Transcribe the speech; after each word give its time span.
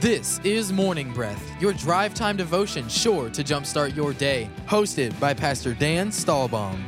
This 0.00 0.38
is 0.44 0.72
Morning 0.72 1.12
Breath, 1.12 1.60
your 1.60 1.72
drive 1.72 2.14
time 2.14 2.36
devotion 2.36 2.88
sure 2.88 3.28
to 3.30 3.42
jumpstart 3.42 3.96
your 3.96 4.12
day. 4.12 4.48
Hosted 4.68 5.18
by 5.18 5.34
Pastor 5.34 5.74
Dan 5.74 6.10
Stahlbaum. 6.10 6.78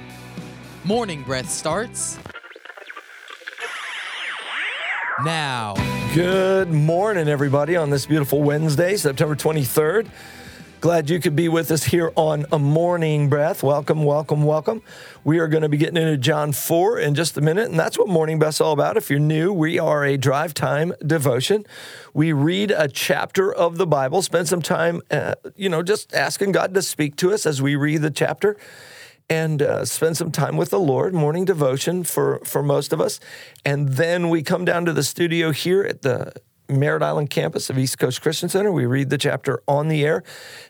Morning 0.85 1.25
Breath 1.25 1.51
starts 1.51 2.21
now. 5.25 5.75
Good 6.15 6.71
morning, 6.71 7.27
everybody, 7.27 7.75
on 7.75 7.91
this 7.91 8.07
beautiful 8.07 8.45
Wednesday, 8.45 8.97
September 8.97 9.35
23rd. 9.35 10.07
Glad 10.81 11.11
you 11.11 11.21
could 11.21 11.37
be 11.37 11.47
with 11.47 11.71
us 11.71 11.85
here 11.85 12.11
on 12.17 12.47
A 12.51 12.59
Morning 12.59 13.29
Breath. 13.29 13.63
Welcome, 13.63 14.03
welcome, 14.03 14.45
welcome. 14.45 14.81
We 15.25 15.39
are 15.39 15.47
going 15.47 15.61
to 15.61 15.69
be 15.69 15.77
getting 15.77 15.99
into 15.99 16.17
John 16.17 16.53
4 16.53 16.99
in 16.99 17.15
just 17.15 17.37
a 17.37 17.43
minute, 17.43 17.69
and 17.69 17.79
that's 17.79 17.99
what 17.99 18.09
Morning 18.09 18.39
Breath's 18.39 18.63
all 18.63 18.73
about. 18.73 18.97
If 18.97 19.11
you're 19.11 19.19
new, 19.19 19.53
we 19.53 19.79
are 19.79 20.07
a 20.07 20.17
drive 20.17 20.55
time 20.55 20.95
devotion. 21.07 21.67
We 22.15 22.33
read 22.33 22.71
a 22.71 22.89
chapter 22.89 23.53
of 23.53 23.77
the 23.77 23.87
Bible, 23.87 24.23
spend 24.23 24.49
some 24.49 24.63
time, 24.63 25.03
uh, 25.11 25.35
you 25.55 25.69
know, 25.69 25.83
just 25.83 26.15
asking 26.15 26.53
God 26.53 26.73
to 26.73 26.81
speak 26.81 27.15
to 27.17 27.31
us 27.35 27.45
as 27.45 27.61
we 27.61 27.77
read 27.77 28.01
the 28.01 28.11
chapter 28.11 28.57
and 29.29 29.61
uh, 29.61 29.85
spend 29.85 30.17
some 30.17 30.33
time 30.33 30.57
with 30.57 30.71
the 30.71 30.81
Lord, 30.81 31.13
morning 31.13 31.45
devotion 31.45 32.05
for, 32.05 32.39
for 32.47 32.63
most 32.63 32.95
of 32.95 33.03
us. 33.03 33.21
And 33.67 33.91
then 33.91 34.31
we 34.31 34.43
come 34.43 34.65
down 34.65 34.87
to 34.87 34.95
the 34.95 35.03
studio 35.03 35.51
here 35.51 35.83
at 35.83 36.01
the 36.01 36.33
Merritt 36.71 37.03
Island 37.03 37.31
campus 37.31 37.71
of 37.71 37.79
East 37.79 37.99
Coast 37.99 38.23
Christian 38.23 38.49
Center. 38.49 38.73
We 38.73 38.87
read 38.87 39.11
the 39.11 39.19
chapter 39.19 39.63
on 39.67 39.89
the 39.89 40.05
air. 40.05 40.23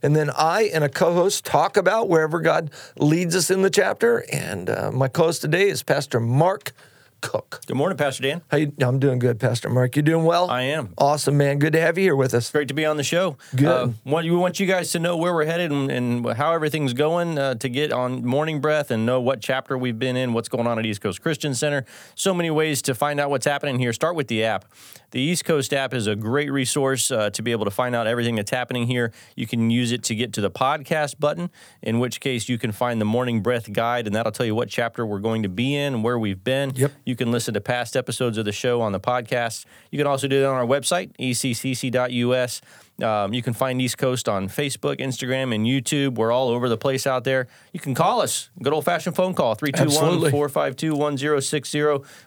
And 0.02 0.16
then 0.16 0.30
I 0.30 0.70
and 0.72 0.82
a 0.82 0.88
co 0.88 1.12
host 1.12 1.44
talk 1.44 1.76
about 1.76 2.08
wherever 2.08 2.40
God 2.40 2.70
leads 2.96 3.36
us 3.36 3.50
in 3.50 3.62
the 3.62 3.70
chapter. 3.70 4.24
And 4.32 4.70
uh, 4.70 4.90
my 4.92 5.08
co 5.08 5.24
host 5.24 5.42
today 5.42 5.68
is 5.68 5.82
Pastor 5.82 6.20
Mark 6.20 6.72
Cook. 7.20 7.60
Good 7.66 7.76
morning, 7.76 7.96
Pastor 7.96 8.22
Dan. 8.22 8.42
How 8.50 8.56
you, 8.56 8.72
I'm 8.80 8.98
doing 8.98 9.18
good, 9.18 9.38
Pastor 9.38 9.68
Mark. 9.68 9.96
You 9.96 10.02
doing 10.02 10.24
well? 10.24 10.50
I 10.50 10.62
am. 10.62 10.94
Awesome, 10.98 11.36
man. 11.36 11.58
Good 11.58 11.72
to 11.74 11.80
have 11.80 11.98
you 11.98 12.04
here 12.04 12.16
with 12.16 12.34
us. 12.34 12.50
Great 12.50 12.68
to 12.68 12.74
be 12.74 12.84
on 12.84 12.96
the 12.96 13.02
show. 13.02 13.36
Good. 13.54 13.66
Uh, 13.66 13.88
want, 14.04 14.26
we 14.26 14.36
want 14.36 14.60
you 14.60 14.66
guys 14.66 14.90
to 14.92 14.98
know 14.98 15.16
where 15.16 15.34
we're 15.34 15.44
headed 15.44 15.70
and, 15.70 15.90
and 15.90 16.26
how 16.32 16.52
everything's 16.52 16.92
going 16.92 17.38
uh, 17.38 17.54
to 17.54 17.68
get 17.68 17.92
on 17.92 18.24
Morning 18.24 18.60
Breath 18.60 18.90
and 18.90 19.04
know 19.04 19.20
what 19.20 19.40
chapter 19.40 19.76
we've 19.76 19.98
been 19.98 20.16
in, 20.16 20.32
what's 20.32 20.48
going 20.48 20.66
on 20.66 20.78
at 20.78 20.86
East 20.86 21.00
Coast 21.00 21.20
Christian 21.22 21.54
Center. 21.54 21.84
So 22.14 22.34
many 22.34 22.50
ways 22.50 22.82
to 22.82 22.94
find 22.94 23.20
out 23.20 23.30
what's 23.30 23.46
happening 23.46 23.78
here. 23.78 23.92
Start 23.92 24.16
with 24.16 24.28
the 24.28 24.44
app. 24.44 24.64
The 25.12 25.20
East 25.20 25.44
Coast 25.44 25.72
app 25.72 25.92
is 25.92 26.06
a 26.06 26.14
great 26.14 26.52
resource 26.52 27.10
uh, 27.10 27.30
to 27.30 27.42
be 27.42 27.50
able 27.50 27.64
to 27.64 27.70
find 27.70 27.96
out 27.96 28.06
everything 28.06 28.36
that's 28.36 28.52
happening 28.52 28.86
here. 28.86 29.12
You 29.34 29.46
can 29.46 29.68
use 29.68 29.90
it 29.90 30.04
to 30.04 30.14
get 30.14 30.32
to 30.34 30.40
the 30.40 30.50
podcast 30.52 31.18
button, 31.18 31.50
in 31.82 31.98
which 31.98 32.20
case 32.20 32.48
you 32.48 32.58
can 32.58 32.70
find 32.70 33.00
the 33.00 33.04
Morning 33.04 33.42
Breath 33.42 33.72
guide, 33.72 34.06
and 34.06 34.14
that'll 34.14 34.30
tell 34.30 34.46
you 34.46 34.54
what 34.54 34.68
chapter 34.68 35.04
we're 35.04 35.18
going 35.18 35.42
to 35.42 35.48
be 35.48 35.74
in 35.74 35.94
and 35.94 36.04
where 36.04 36.18
we've 36.18 36.44
been. 36.44 36.72
Yep. 36.76 36.92
You 37.04 37.09
can 37.16 37.30
listen 37.30 37.54
to 37.54 37.60
past 37.60 37.96
episodes 37.96 38.38
of 38.38 38.44
the 38.44 38.52
show 38.52 38.80
on 38.80 38.92
the 38.92 39.00
podcast. 39.00 39.64
You 39.90 39.98
can 39.98 40.06
also 40.06 40.28
do 40.28 40.42
it 40.42 40.44
on 40.44 40.54
our 40.54 40.66
website, 40.66 41.12
eccc.us. 41.18 42.60
Um, 43.02 43.32
you 43.32 43.42
can 43.42 43.54
find 43.54 43.80
East 43.80 43.98
Coast 43.98 44.28
on 44.28 44.48
Facebook, 44.48 44.98
Instagram, 44.98 45.54
and 45.54 45.66
YouTube. 45.66 46.16
We're 46.16 46.32
all 46.32 46.48
over 46.48 46.68
the 46.68 46.76
place 46.76 47.06
out 47.06 47.24
there. 47.24 47.48
You 47.72 47.80
can 47.80 47.94
call 47.94 48.20
us. 48.20 48.50
Good 48.62 48.72
old 48.72 48.84
fashioned 48.84 49.16
phone 49.16 49.34
call, 49.34 49.54
321 49.54 50.30
452 50.30 50.94
1060. 50.94 51.80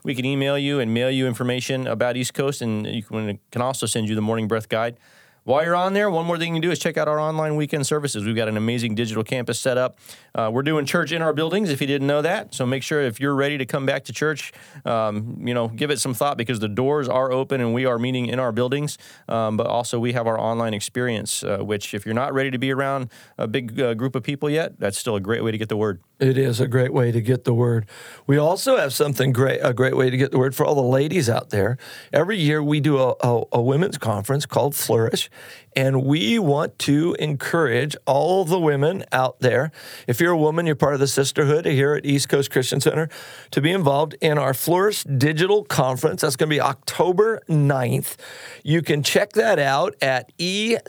We 0.04 0.16
can 0.16 0.26
email 0.26 0.58
you 0.58 0.80
and 0.80 0.94
mail 0.94 1.12
you 1.12 1.28
information 1.28 1.88
about 1.88 2.18
East 2.18 2.34
Coast, 2.34 2.62
and 2.62 2.88
you 2.88 3.04
can, 3.04 3.40
can 3.52 3.62
also 3.62 3.86
send 3.86 4.10
you 4.10 4.16
the 4.16 4.22
Morning 4.22 4.48
Breath 4.48 4.70
Guide. 4.70 4.98
While 5.46 5.66
you're 5.66 5.76
on 5.76 5.92
there, 5.92 6.10
one 6.10 6.26
more 6.26 6.38
thing 6.38 6.50
you 6.50 6.54
can 6.56 6.62
do 6.62 6.72
is 6.72 6.80
check 6.80 6.96
out 6.96 7.10
our 7.10 7.20
online 7.20 7.58
weekend 7.58 7.86
services. 7.86 8.24
We've 8.24 8.36
got 8.36 8.48
an 8.48 8.56
amazing 8.56 8.96
digital 8.96 9.26
campus 9.26 9.60
set 9.60 9.78
up. 9.78 9.98
Uh, 10.34 10.50
we're 10.54 10.64
doing 10.64 10.86
church 10.86 11.12
in 11.12 11.22
our 11.22 11.34
buildings, 11.34 11.70
if 11.70 11.82
you 11.82 11.88
didn't 11.88 12.08
know 12.08 12.22
that. 12.22 12.54
So 12.54 12.66
make 12.66 12.82
sure 12.82 13.02
if 13.02 13.20
you're 13.20 13.36
ready 13.36 13.58
to 13.58 13.66
come 13.66 13.86
back 13.86 14.06
to 14.06 14.14
church, 14.14 14.54
um, 14.86 15.38
you 15.46 15.54
know, 15.54 15.68
give 15.68 15.92
it 15.92 16.00
some 16.00 16.14
thought 16.14 16.38
because 16.38 16.62
the 16.62 16.70
doors 16.70 17.10
are 17.10 17.30
open 17.30 17.60
and 17.60 17.74
we 17.74 17.86
are 17.86 18.00
meeting 18.00 18.28
in 18.28 18.40
our 18.40 18.54
buildings. 18.54 18.98
Um, 19.28 19.58
but 19.58 19.68
also, 19.68 20.00
we 20.00 20.14
have 20.14 20.28
our 20.28 20.40
online 20.40 20.74
experience, 20.74 21.44
uh, 21.44 21.58
which 21.58 21.94
if 21.94 22.06
you're 22.06 22.16
not 22.16 22.34
ready 22.34 22.50
to 22.50 22.58
be 22.58 22.72
around 22.72 23.10
a 23.38 23.46
big 23.46 23.82
uh, 23.82 23.96
group 23.96 24.16
of 24.16 24.24
people 24.24 24.50
yet, 24.50 24.80
that's 24.80 24.98
still 24.98 25.18
a 25.18 25.22
great 25.22 25.44
way 25.44 25.52
to 25.52 25.58
get 25.58 25.68
the 25.68 25.76
word. 25.76 26.00
It 26.20 26.38
is 26.38 26.60
a 26.60 26.68
great 26.68 26.94
way 26.94 27.12
to 27.12 27.20
get 27.22 27.44
the 27.44 27.56
word. 27.56 27.88
We 28.28 28.38
also 28.38 28.78
have 28.78 28.94
something 28.94 29.34
great, 29.34 29.60
a 29.64 29.74
great 29.74 29.98
way 29.98 30.12
to 30.12 30.18
get 30.18 30.30
the 30.32 30.38
word 30.38 30.56
for 30.56 30.64
all 30.64 30.76
the 30.76 30.82
ladies 30.82 31.28
out 31.28 31.50
there. 31.50 31.76
Every 32.14 32.38
year 32.38 32.62
we 32.62 32.80
do 32.80 33.00
a, 33.00 33.16
a, 33.22 33.44
a 33.54 33.62
women's 33.62 33.98
conference 33.98 34.46
called 34.46 34.76
Flourish, 34.76 35.32
and 35.76 36.06
we 36.06 36.38
want 36.38 36.78
to 36.80 37.16
encourage 37.18 37.98
all 38.06 38.46
the 38.46 38.60
women 38.60 39.06
out 39.12 39.40
there. 39.40 39.72
If 40.08 40.22
you're 40.22 40.34
a 40.34 40.38
woman, 40.38 40.68
you're 40.68 40.76
part 40.76 40.94
of 40.94 41.00
the 41.00 41.08
sisterhood 41.08 41.66
here 41.66 41.96
at 41.96 42.06
East 42.06 42.30
Coast 42.30 42.52
Christian 42.52 42.80
Center, 42.80 43.10
to 43.50 43.60
be 43.60 43.72
involved 43.72 44.16
in 44.22 44.38
our 44.38 44.54
Flourish 44.54 45.04
Digital 45.04 45.64
Conference. 45.64 46.22
That's 46.22 46.36
going 46.36 46.50
to 46.50 46.56
be 46.56 46.62
October 46.62 47.42
9th. 47.50 48.18
You 48.64 48.84
can 48.84 49.02
check 49.02 49.34
that 49.34 49.58
out 49.58 49.96
at 50.00 50.32
eccc.us 50.38 50.84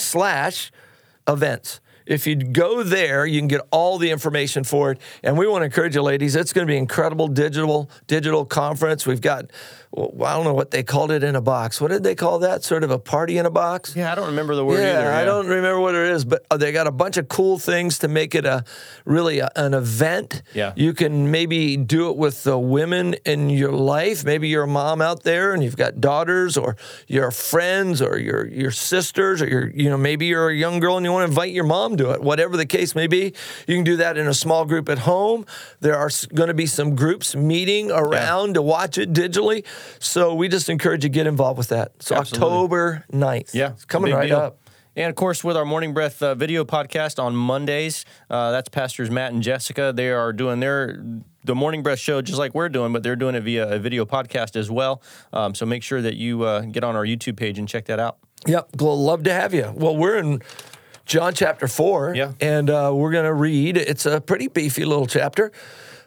slash 0.00 0.70
events. 1.26 1.80
If 2.10 2.26
you 2.26 2.34
go 2.34 2.82
there, 2.82 3.24
you 3.24 3.40
can 3.40 3.46
get 3.46 3.60
all 3.70 3.96
the 3.96 4.10
information 4.10 4.64
for 4.64 4.90
it. 4.90 4.98
And 5.22 5.38
we 5.38 5.46
want 5.46 5.62
to 5.62 5.66
encourage 5.66 5.94
you, 5.94 6.02
ladies. 6.02 6.34
It's 6.34 6.52
going 6.52 6.66
to 6.66 6.70
be 6.70 6.76
an 6.76 6.82
incredible 6.82 7.28
digital 7.28 7.88
digital 8.08 8.44
conference. 8.44 9.06
We've 9.06 9.20
got, 9.20 9.46
well, 9.92 10.24
I 10.24 10.34
don't 10.34 10.44
know 10.44 10.52
what 10.52 10.72
they 10.72 10.82
called 10.82 11.12
it 11.12 11.22
in 11.22 11.36
a 11.36 11.40
box. 11.40 11.80
What 11.80 11.92
did 11.92 12.02
they 12.02 12.16
call 12.16 12.40
that? 12.40 12.64
Sort 12.64 12.82
of 12.82 12.90
a 12.90 12.98
party 12.98 13.38
in 13.38 13.46
a 13.46 13.50
box. 13.50 13.94
Yeah, 13.94 14.10
I 14.10 14.16
don't 14.16 14.26
remember 14.26 14.56
the 14.56 14.64
word 14.64 14.80
Yeah, 14.80 14.98
either. 14.98 15.12
I 15.12 15.24
don't 15.24 15.46
remember 15.46 15.78
what 15.78 15.94
it 15.94 16.10
is, 16.10 16.24
but 16.24 16.44
uh, 16.50 16.56
they 16.56 16.72
got 16.72 16.88
a 16.88 16.92
bunch 16.92 17.16
of 17.16 17.28
cool 17.28 17.58
things 17.60 18.00
to 18.00 18.08
make 18.08 18.34
it 18.34 18.44
a 18.44 18.64
really 19.04 19.38
a, 19.38 19.50
an 19.54 19.72
event. 19.74 20.42
Yeah. 20.52 20.72
you 20.74 20.92
can 20.94 21.30
maybe 21.30 21.76
do 21.76 22.10
it 22.10 22.16
with 22.16 22.42
the 22.42 22.58
women 22.58 23.14
in 23.24 23.50
your 23.50 23.72
life. 23.72 24.24
Maybe 24.24 24.48
you're 24.48 24.64
a 24.64 24.68
mom 24.68 25.00
out 25.00 25.22
there 25.22 25.54
and 25.54 25.62
you've 25.62 25.76
got 25.76 26.00
daughters, 26.00 26.56
or 26.56 26.76
your 27.06 27.30
friends, 27.30 28.02
or 28.02 28.18
your 28.18 28.48
your 28.48 28.72
sisters, 28.72 29.40
or 29.42 29.48
your 29.48 29.70
you 29.70 29.88
know 29.88 29.96
maybe 29.96 30.26
you're 30.26 30.48
a 30.48 30.56
young 30.56 30.80
girl 30.80 30.96
and 30.96 31.06
you 31.06 31.12
want 31.12 31.22
to 31.26 31.30
invite 31.30 31.52
your 31.52 31.64
mom 31.64 31.96
it. 32.08 32.22
Whatever 32.22 32.56
the 32.56 32.64
case 32.64 32.94
may 32.94 33.06
be, 33.06 33.34
you 33.66 33.74
can 33.74 33.84
do 33.84 33.96
that 33.96 34.16
in 34.16 34.26
a 34.26 34.32
small 34.32 34.64
group 34.64 34.88
at 34.88 35.00
home. 35.00 35.44
There 35.80 35.96
are 35.96 36.08
going 36.34 36.48
to 36.48 36.54
be 36.54 36.64
some 36.64 36.96
groups 36.96 37.36
meeting 37.36 37.90
around 37.90 38.54
to 38.54 38.62
watch 38.62 38.96
it 38.96 39.12
digitally. 39.12 39.66
So 39.98 40.34
we 40.34 40.48
just 40.48 40.70
encourage 40.70 41.04
you 41.04 41.10
to 41.10 41.14
get 41.14 41.26
involved 41.26 41.58
with 41.58 41.68
that. 41.68 42.02
So 42.02 42.16
Absolutely. 42.16 42.48
October 42.48 43.04
9th. 43.12 43.52
Yeah, 43.52 43.72
it's 43.72 43.84
coming 43.84 44.14
right 44.14 44.28
deal. 44.28 44.38
up. 44.38 44.60
And 44.96 45.08
of 45.08 45.14
course, 45.14 45.44
with 45.44 45.56
our 45.56 45.64
Morning 45.64 45.94
Breath 45.94 46.22
uh, 46.22 46.34
video 46.34 46.64
podcast 46.64 47.22
on 47.22 47.36
Mondays, 47.36 48.04
uh, 48.28 48.50
that's 48.50 48.68
Pastors 48.68 49.10
Matt 49.10 49.32
and 49.32 49.42
Jessica. 49.42 49.92
They 49.94 50.10
are 50.10 50.32
doing 50.32 50.60
their 50.60 51.04
the 51.44 51.54
Morning 51.54 51.82
Breath 51.82 51.98
show 51.98 52.20
just 52.20 52.38
like 52.38 52.54
we're 52.54 52.68
doing, 52.68 52.92
but 52.92 53.02
they're 53.02 53.16
doing 53.16 53.34
it 53.34 53.42
via 53.42 53.68
a 53.68 53.78
video 53.78 54.04
podcast 54.04 54.56
as 54.56 54.70
well. 54.70 55.02
Um, 55.32 55.54
so 55.54 55.64
make 55.64 55.82
sure 55.82 56.02
that 56.02 56.16
you 56.16 56.42
uh, 56.42 56.62
get 56.62 56.84
on 56.84 56.96
our 56.96 57.04
YouTube 57.04 57.36
page 57.36 57.58
and 57.58 57.68
check 57.68 57.86
that 57.86 57.98
out. 57.98 58.18
Yep, 58.46 58.80
love 58.80 59.22
to 59.24 59.32
have 59.32 59.54
you. 59.54 59.72
Well, 59.74 59.96
we're 59.96 60.16
in 60.16 60.42
John 61.10 61.34
chapter 61.34 61.66
4, 61.66 62.14
Yeah. 62.14 62.32
and 62.40 62.70
uh, 62.70 62.92
we're 62.94 63.10
going 63.10 63.24
to 63.24 63.34
read. 63.34 63.76
It's 63.76 64.06
a 64.06 64.20
pretty 64.20 64.46
beefy 64.46 64.84
little 64.84 65.08
chapter. 65.08 65.50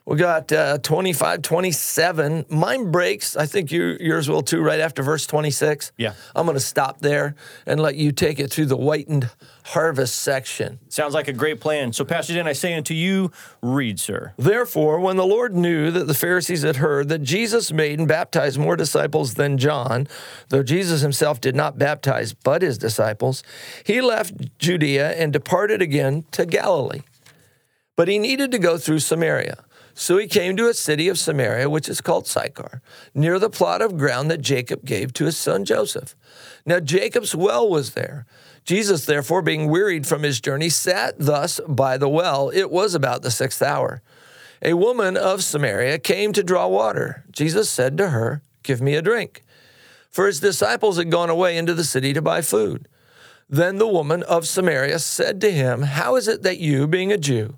We 0.06 0.18
got 0.18 0.52
uh, 0.52 0.80
25, 0.80 1.42
27. 1.42 2.46
Mine 2.50 2.92
breaks. 2.92 3.38
I 3.38 3.46
think 3.46 3.72
you, 3.72 3.96
yours 4.02 4.28
will 4.28 4.42
too, 4.42 4.62
right 4.62 4.82
after 4.82 5.02
verse 5.02 5.26
26. 5.26 5.94
Yeah. 5.98 6.14
I'm 6.36 6.46
going 6.46 6.58
to 6.58 6.60
stop 6.60 7.00
there 7.00 7.36
and 7.66 7.80
let 7.80 7.96
you 7.96 8.12
take 8.12 8.38
it 8.38 8.52
through 8.52 8.66
the 8.66 8.76
whitened 8.76 9.30
harvest 9.68 10.16
section. 10.16 10.80
Sounds 10.90 11.14
like 11.14 11.30
a 11.30 11.34
great 11.34 11.62
plan. 11.62 11.94
So, 11.94 12.04
Pastor 12.04 12.34
Dan, 12.34 12.48
I 12.48 12.54
say 12.54 12.74
unto 12.74 12.94
you, 12.94 13.32
read, 13.62 13.98
sir. 13.98 14.34
Therefore, 14.38 15.00
when 15.00 15.16
the 15.16 15.26
Lord 15.26 15.56
knew 15.56 15.90
that 15.92 16.06
the 16.08 16.14
Pharisees 16.14 16.64
had 16.64 16.78
heard 16.78 17.08
that 17.08 17.20
Jesus 17.20 17.72
made 17.72 17.98
and 17.98 18.08
baptized 18.08 18.60
more 18.60 18.76
disciples 18.76 19.36
than 19.36 19.58
John, 19.58 20.10
though 20.50 20.64
Jesus 20.64 21.00
himself 21.00 21.40
did 21.40 21.56
not 21.56 21.78
baptize 21.78 22.34
but 22.34 22.62
his 22.62 22.78
disciples, 22.78 23.42
he 23.86 24.02
left 24.02 24.34
Judea 24.60 25.12
and 25.12 25.32
departed 25.32 25.82
again 25.82 26.26
to 26.32 26.46
Galilee. 26.46 27.04
But 27.96 28.10
he 28.10 28.20
needed 28.20 28.52
to 28.52 28.60
go 28.60 28.78
through 28.78 29.00
Samaria. 29.00 29.64
So 29.94 30.18
he 30.18 30.28
came 30.28 30.58
to 30.58 30.68
a 30.68 30.74
city 30.74 31.08
of 31.08 31.20
Samaria, 31.20 31.70
which 31.70 31.88
is 31.88 32.02
called 32.02 32.28
Sychar, 32.28 32.82
near 33.14 33.38
the 33.38 33.50
plot 33.50 33.82
of 33.82 33.98
ground 33.98 34.32
that 34.32 34.42
Jacob 34.42 34.86
gave 34.86 35.14
to 35.14 35.26
his 35.26 35.38
son 35.38 35.66
Joseph. 35.66 36.16
Now 36.66 36.80
Jacob's 36.80 37.36
well 37.36 37.70
was 37.70 37.94
there. 37.94 38.26
Jesus, 38.66 39.06
therefore, 39.06 39.42
being 39.42 39.70
wearied 39.70 40.08
from 40.08 40.24
his 40.24 40.40
journey, 40.40 40.70
sat 40.70 41.16
thus 41.20 41.60
by 41.68 41.98
the 41.98 42.10
well. 42.10 42.50
It 42.50 42.72
was 42.72 42.96
about 42.96 43.22
the 43.22 43.32
sixth 43.32 43.62
hour. 43.62 44.02
A 44.62 44.74
woman 44.74 45.18
of 45.18 45.44
Samaria 45.44 46.00
came 46.00 46.32
to 46.34 46.44
draw 46.44 46.68
water. 46.68 47.26
Jesus 47.32 47.70
said 47.70 47.98
to 47.98 48.10
her, 48.10 48.42
Give 48.64 48.82
me 48.82 48.96
a 48.96 49.02
drink. 49.02 49.44
For 50.10 50.28
his 50.28 50.40
disciples 50.40 50.98
had 50.98 51.12
gone 51.12 51.30
away 51.30 51.58
into 51.58 51.74
the 51.74 51.84
city 51.84 52.14
to 52.14 52.22
buy 52.22 52.42
food. 52.42 52.88
Then 53.50 53.78
the 53.78 53.88
woman 53.88 54.24
of 54.24 54.48
Samaria 54.48 55.00
said 55.00 55.42
to 55.42 55.52
him, 55.52 55.82
How 55.82 56.16
is 56.16 56.30
it 56.30 56.44
that 56.44 56.60
you, 56.60 56.88
being 56.88 57.12
a 57.12 57.18
Jew, 57.18 57.58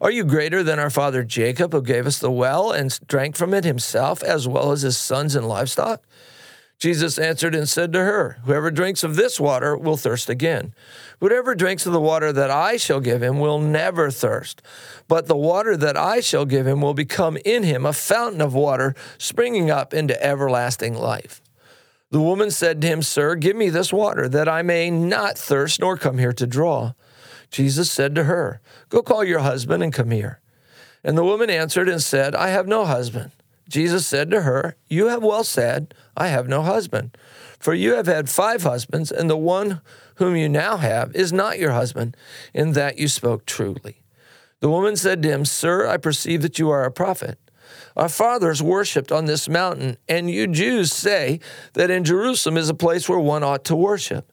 Are 0.00 0.10
you 0.12 0.24
greater 0.24 0.62
than 0.62 0.78
our 0.78 0.90
father 0.90 1.24
Jacob, 1.24 1.72
who 1.72 1.82
gave 1.82 2.06
us 2.06 2.20
the 2.20 2.30
well 2.30 2.70
and 2.70 2.98
drank 3.08 3.36
from 3.36 3.52
it 3.52 3.64
himself, 3.64 4.22
as 4.22 4.46
well 4.46 4.70
as 4.70 4.82
his 4.82 4.96
sons 4.96 5.34
and 5.34 5.48
livestock? 5.48 6.02
Jesus 6.78 7.18
answered 7.18 7.56
and 7.56 7.68
said 7.68 7.92
to 7.92 7.98
her, 7.98 8.38
Whoever 8.44 8.70
drinks 8.70 9.02
of 9.02 9.16
this 9.16 9.40
water 9.40 9.76
will 9.76 9.96
thirst 9.96 10.30
again. 10.30 10.72
Whoever 11.18 11.56
drinks 11.56 11.86
of 11.86 11.92
the 11.92 12.00
water 12.00 12.32
that 12.32 12.50
I 12.50 12.76
shall 12.76 13.00
give 13.00 13.20
him 13.20 13.40
will 13.40 13.58
never 13.58 14.12
thirst. 14.12 14.62
But 15.08 15.26
the 15.26 15.36
water 15.36 15.76
that 15.76 15.96
I 15.96 16.20
shall 16.20 16.44
give 16.44 16.68
him 16.68 16.80
will 16.80 16.94
become 16.94 17.36
in 17.44 17.64
him 17.64 17.84
a 17.84 17.92
fountain 17.92 18.40
of 18.40 18.54
water 18.54 18.94
springing 19.18 19.72
up 19.72 19.92
into 19.92 20.22
everlasting 20.24 20.94
life. 20.94 21.42
The 22.12 22.20
woman 22.20 22.52
said 22.52 22.80
to 22.80 22.86
him, 22.86 23.02
Sir, 23.02 23.34
give 23.34 23.56
me 23.56 23.70
this 23.70 23.92
water, 23.92 24.28
that 24.28 24.48
I 24.48 24.62
may 24.62 24.88
not 24.88 25.36
thirst 25.36 25.80
nor 25.80 25.96
come 25.96 26.18
here 26.18 26.32
to 26.34 26.46
draw. 26.46 26.92
Jesus 27.50 27.90
said 27.90 28.14
to 28.14 28.24
her, 28.24 28.60
Go 28.88 29.02
call 29.02 29.24
your 29.24 29.40
husband 29.40 29.82
and 29.82 29.92
come 29.92 30.10
here. 30.10 30.40
And 31.04 31.16
the 31.16 31.24
woman 31.24 31.50
answered 31.50 31.88
and 31.88 32.02
said, 32.02 32.34
I 32.34 32.48
have 32.48 32.66
no 32.66 32.84
husband. 32.84 33.30
Jesus 33.68 34.06
said 34.06 34.30
to 34.30 34.42
her, 34.42 34.76
You 34.88 35.08
have 35.08 35.22
well 35.22 35.44
said, 35.44 35.94
I 36.16 36.28
have 36.28 36.48
no 36.48 36.62
husband. 36.62 37.16
For 37.58 37.74
you 37.74 37.94
have 37.94 38.06
had 38.06 38.28
five 38.28 38.62
husbands, 38.62 39.10
and 39.10 39.28
the 39.28 39.36
one 39.36 39.80
whom 40.16 40.36
you 40.36 40.48
now 40.48 40.76
have 40.78 41.14
is 41.14 41.32
not 41.32 41.58
your 41.58 41.72
husband, 41.72 42.16
in 42.54 42.72
that 42.72 42.98
you 42.98 43.08
spoke 43.08 43.46
truly. 43.46 44.02
The 44.60 44.70
woman 44.70 44.96
said 44.96 45.22
to 45.22 45.28
him, 45.28 45.44
Sir, 45.44 45.86
I 45.86 45.96
perceive 45.96 46.42
that 46.42 46.58
you 46.58 46.70
are 46.70 46.84
a 46.84 46.90
prophet. 46.90 47.38
Our 47.96 48.08
fathers 48.08 48.62
worshipped 48.62 49.12
on 49.12 49.26
this 49.26 49.48
mountain, 49.48 49.96
and 50.08 50.30
you 50.30 50.46
Jews 50.46 50.92
say 50.92 51.40
that 51.74 51.90
in 51.90 52.04
Jerusalem 52.04 52.56
is 52.56 52.68
a 52.68 52.74
place 52.74 53.08
where 53.08 53.18
one 53.18 53.42
ought 53.42 53.64
to 53.66 53.76
worship. 53.76 54.32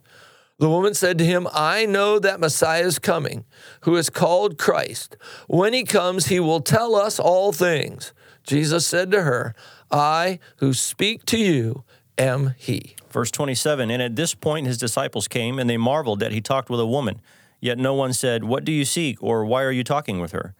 The 0.61 0.69
woman 0.69 0.93
said 0.93 1.17
to 1.17 1.25
him, 1.25 1.47
I 1.51 1.87
know 1.87 2.19
that 2.19 2.39
Messiah 2.39 2.83
is 2.83 2.99
coming, 2.99 3.45
who 3.81 3.95
is 3.95 4.11
called 4.11 4.59
Christ. 4.59 5.17
When 5.47 5.73
he 5.73 5.83
comes, 5.83 6.27
he 6.27 6.39
will 6.39 6.61
tell 6.61 6.95
us 6.95 7.19
all 7.19 7.51
things. 7.51 8.13
Jesus 8.43 8.85
said 8.85 9.09
to 9.09 9.23
her, 9.23 9.55
I 9.89 10.37
who 10.57 10.75
speak 10.75 11.25
to 11.25 11.39
you 11.39 11.83
am 12.15 12.53
he. 12.59 12.95
Verse 13.09 13.31
27 13.31 13.89
And 13.89 14.03
at 14.03 14.15
this 14.15 14.35
point 14.35 14.67
his 14.67 14.77
disciples 14.77 15.27
came, 15.27 15.57
and 15.57 15.67
they 15.67 15.77
marveled 15.77 16.19
that 16.19 16.31
he 16.31 16.41
talked 16.41 16.69
with 16.69 16.79
a 16.79 16.85
woman. 16.85 17.21
Yet 17.59 17.79
no 17.79 17.95
one 17.95 18.13
said, 18.13 18.43
What 18.43 18.63
do 18.63 18.71
you 18.71 18.85
seek, 18.85 19.17
or 19.19 19.43
why 19.43 19.63
are 19.63 19.71
you 19.71 19.83
talking 19.83 20.19
with 20.19 20.31
her? 20.31 20.53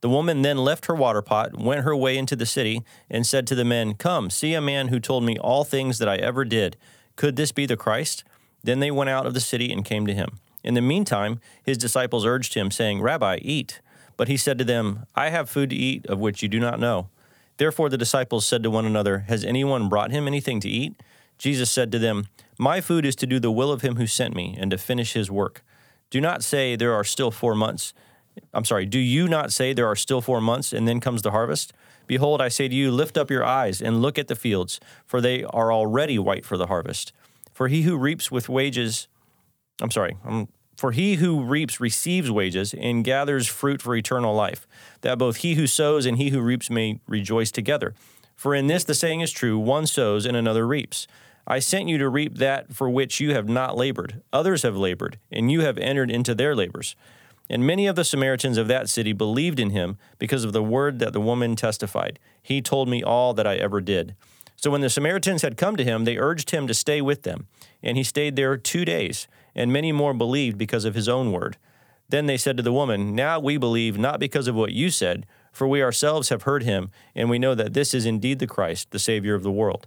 The 0.00 0.08
woman 0.08 0.42
then 0.42 0.58
left 0.58 0.86
her 0.86 0.96
water 0.96 1.22
pot, 1.22 1.56
went 1.56 1.82
her 1.82 1.94
way 1.94 2.18
into 2.18 2.34
the 2.34 2.44
city, 2.44 2.82
and 3.08 3.24
said 3.24 3.46
to 3.46 3.54
the 3.54 3.64
men, 3.64 3.94
Come, 3.94 4.30
see 4.30 4.54
a 4.54 4.60
man 4.60 4.88
who 4.88 4.98
told 4.98 5.22
me 5.22 5.38
all 5.38 5.62
things 5.62 5.98
that 5.98 6.08
I 6.08 6.16
ever 6.16 6.44
did. 6.44 6.76
Could 7.14 7.36
this 7.36 7.52
be 7.52 7.66
the 7.66 7.76
Christ? 7.76 8.24
Then 8.64 8.80
they 8.80 8.90
went 8.90 9.10
out 9.10 9.26
of 9.26 9.34
the 9.34 9.40
city 9.40 9.72
and 9.72 9.84
came 9.84 10.06
to 10.06 10.14
him. 10.14 10.40
In 10.64 10.74
the 10.74 10.80
meantime, 10.80 11.38
his 11.62 11.78
disciples 11.78 12.24
urged 12.24 12.54
him, 12.54 12.70
saying, 12.70 13.02
Rabbi, 13.02 13.36
eat. 13.42 13.80
But 14.16 14.28
he 14.28 14.36
said 14.36 14.58
to 14.58 14.64
them, 14.64 15.06
I 15.14 15.28
have 15.28 15.50
food 15.50 15.70
to 15.70 15.76
eat 15.76 16.06
of 16.06 16.18
which 16.18 16.42
you 16.42 16.48
do 16.48 16.58
not 16.58 16.80
know. 16.80 17.08
Therefore 17.58 17.88
the 17.88 17.98
disciples 17.98 18.46
said 18.46 18.62
to 18.62 18.70
one 18.70 18.86
another, 18.86 19.20
Has 19.28 19.44
anyone 19.44 19.88
brought 19.88 20.10
him 20.10 20.26
anything 20.26 20.60
to 20.60 20.68
eat? 20.68 21.00
Jesus 21.38 21.70
said 21.70 21.92
to 21.92 21.98
them, 21.98 22.28
My 22.58 22.80
food 22.80 23.04
is 23.04 23.14
to 23.16 23.26
do 23.26 23.38
the 23.38 23.50
will 23.50 23.70
of 23.70 23.82
him 23.82 23.96
who 23.96 24.06
sent 24.06 24.34
me, 24.34 24.56
and 24.58 24.70
to 24.70 24.78
finish 24.78 25.12
his 25.12 25.30
work. 25.30 25.62
Do 26.10 26.20
not 26.20 26.42
say 26.42 26.74
there 26.74 26.94
are 26.94 27.04
still 27.04 27.30
four 27.30 27.54
months. 27.54 27.92
I'm 28.52 28.64
sorry, 28.64 28.86
do 28.86 28.98
you 28.98 29.28
not 29.28 29.52
say 29.52 29.72
there 29.72 29.86
are 29.86 29.96
still 29.96 30.20
four 30.20 30.40
months, 30.40 30.72
and 30.72 30.88
then 30.88 31.00
comes 31.00 31.22
the 31.22 31.30
harvest? 31.32 31.72
Behold, 32.06 32.40
I 32.40 32.48
say 32.48 32.68
to 32.68 32.74
you, 32.74 32.90
lift 32.90 33.16
up 33.16 33.30
your 33.30 33.44
eyes 33.44 33.80
and 33.80 34.02
look 34.02 34.18
at 34.18 34.28
the 34.28 34.34
fields, 34.34 34.80
for 35.06 35.20
they 35.20 35.44
are 35.44 35.72
already 35.72 36.18
white 36.18 36.44
for 36.44 36.56
the 36.56 36.66
harvest. 36.66 37.12
For 37.54 37.68
he 37.68 37.82
who 37.82 37.96
reaps 37.96 38.30
with 38.30 38.48
wages, 38.50 39.08
I'm 39.80 39.90
sorry, 39.90 40.18
I'm 40.24 40.48
for 40.76 40.92
he 40.92 41.14
who 41.16 41.44
reaps 41.44 41.80
receives 41.80 42.30
wages 42.30 42.74
and 42.74 43.04
gathers 43.04 43.46
fruit 43.46 43.80
for 43.80 43.94
eternal 43.94 44.34
life, 44.34 44.66
that 45.02 45.18
both 45.18 45.36
he 45.36 45.54
who 45.54 45.66
sows 45.66 46.04
and 46.04 46.18
he 46.18 46.30
who 46.30 46.40
reaps 46.40 46.68
may 46.68 47.00
rejoice 47.06 47.50
together. 47.50 47.94
For 48.34 48.54
in 48.54 48.66
this 48.66 48.84
the 48.84 48.94
saying 48.94 49.20
is 49.20 49.30
true 49.30 49.58
one 49.58 49.86
sows 49.86 50.26
and 50.26 50.36
another 50.36 50.66
reaps. 50.66 51.06
I 51.46 51.58
sent 51.58 51.88
you 51.88 51.98
to 51.98 52.08
reap 52.08 52.38
that 52.38 52.74
for 52.74 52.88
which 52.88 53.20
you 53.20 53.34
have 53.34 53.48
not 53.48 53.76
labored. 53.76 54.22
Others 54.32 54.62
have 54.62 54.76
labored, 54.76 55.18
and 55.30 55.52
you 55.52 55.60
have 55.60 55.78
entered 55.78 56.10
into 56.10 56.34
their 56.34 56.56
labors. 56.56 56.96
And 57.50 57.66
many 57.66 57.86
of 57.86 57.96
the 57.96 58.04
Samaritans 58.04 58.56
of 58.56 58.68
that 58.68 58.88
city 58.88 59.12
believed 59.12 59.60
in 59.60 59.70
him 59.70 59.98
because 60.18 60.44
of 60.44 60.54
the 60.54 60.62
word 60.62 60.98
that 61.00 61.12
the 61.12 61.20
woman 61.20 61.54
testified. 61.54 62.18
He 62.42 62.62
told 62.62 62.88
me 62.88 63.02
all 63.02 63.34
that 63.34 63.46
I 63.46 63.56
ever 63.56 63.82
did. 63.82 64.16
So 64.64 64.70
when 64.70 64.80
the 64.80 64.88
Samaritans 64.88 65.42
had 65.42 65.58
come 65.58 65.76
to 65.76 65.84
him, 65.84 66.06
they 66.06 66.16
urged 66.16 66.50
him 66.50 66.66
to 66.68 66.72
stay 66.72 67.02
with 67.02 67.20
them. 67.20 67.48
And 67.82 67.98
he 67.98 68.02
stayed 68.02 68.34
there 68.34 68.56
two 68.56 68.86
days 68.86 69.28
and 69.54 69.70
many 69.70 69.92
more 69.92 70.14
believed 70.14 70.56
because 70.56 70.86
of 70.86 70.94
his 70.94 71.06
own 71.06 71.32
word. 71.32 71.58
Then 72.08 72.24
they 72.24 72.38
said 72.38 72.56
to 72.56 72.62
the 72.62 72.72
woman, 72.72 73.14
Now 73.14 73.38
we 73.38 73.58
believe 73.58 73.98
not 73.98 74.18
because 74.18 74.48
of 74.48 74.54
what 74.54 74.72
you 74.72 74.88
said, 74.88 75.26
for 75.52 75.68
we 75.68 75.82
ourselves 75.82 76.30
have 76.30 76.44
heard 76.44 76.62
him, 76.62 76.90
and 77.14 77.28
we 77.28 77.38
know 77.38 77.54
that 77.54 77.74
this 77.74 77.92
is 77.92 78.06
indeed 78.06 78.38
the 78.38 78.46
Christ, 78.46 78.90
the 78.90 78.98
Savior 78.98 79.34
of 79.34 79.42
the 79.42 79.52
world. 79.52 79.86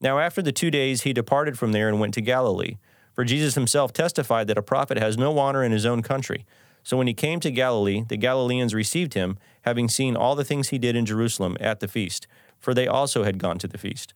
Now 0.00 0.20
after 0.20 0.40
the 0.40 0.52
two 0.52 0.70
days 0.70 1.02
he 1.02 1.12
departed 1.12 1.58
from 1.58 1.72
there 1.72 1.88
and 1.88 1.98
went 1.98 2.14
to 2.14 2.20
Galilee. 2.20 2.76
For 3.14 3.24
Jesus 3.24 3.56
himself 3.56 3.92
testified 3.92 4.46
that 4.46 4.56
a 4.56 4.62
prophet 4.62 4.98
has 4.98 5.18
no 5.18 5.36
honor 5.36 5.64
in 5.64 5.72
his 5.72 5.84
own 5.84 6.00
country. 6.00 6.46
So 6.84 6.96
when 6.96 7.08
he 7.08 7.14
came 7.14 7.40
to 7.40 7.50
Galilee, 7.50 8.04
the 8.06 8.16
Galileans 8.16 8.72
received 8.72 9.14
him, 9.14 9.36
having 9.62 9.88
seen 9.88 10.14
all 10.14 10.36
the 10.36 10.44
things 10.44 10.68
he 10.68 10.78
did 10.78 10.94
in 10.94 11.06
Jerusalem 11.06 11.56
at 11.58 11.80
the 11.80 11.88
feast, 11.88 12.28
for 12.62 12.72
they 12.72 12.86
also 12.86 13.24
had 13.24 13.38
gone 13.38 13.58
to 13.58 13.68
the 13.68 13.76
feast. 13.76 14.14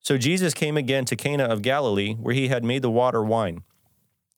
So 0.00 0.16
Jesus 0.16 0.54
came 0.54 0.76
again 0.76 1.04
to 1.06 1.16
Cana 1.16 1.44
of 1.44 1.62
Galilee, 1.62 2.14
where 2.14 2.34
he 2.34 2.48
had 2.48 2.64
made 2.64 2.82
the 2.82 2.90
water 2.90 3.22
wine. 3.22 3.62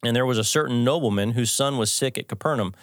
And 0.02 0.16
there 0.16 0.26
was 0.26 0.38
a 0.38 0.44
certain 0.44 0.82
nobleman 0.82 1.32
whose 1.32 1.52
son 1.52 1.78
was 1.78 1.92
sick 1.92 2.18
at 2.18 2.28
Capernaum. 2.28 2.74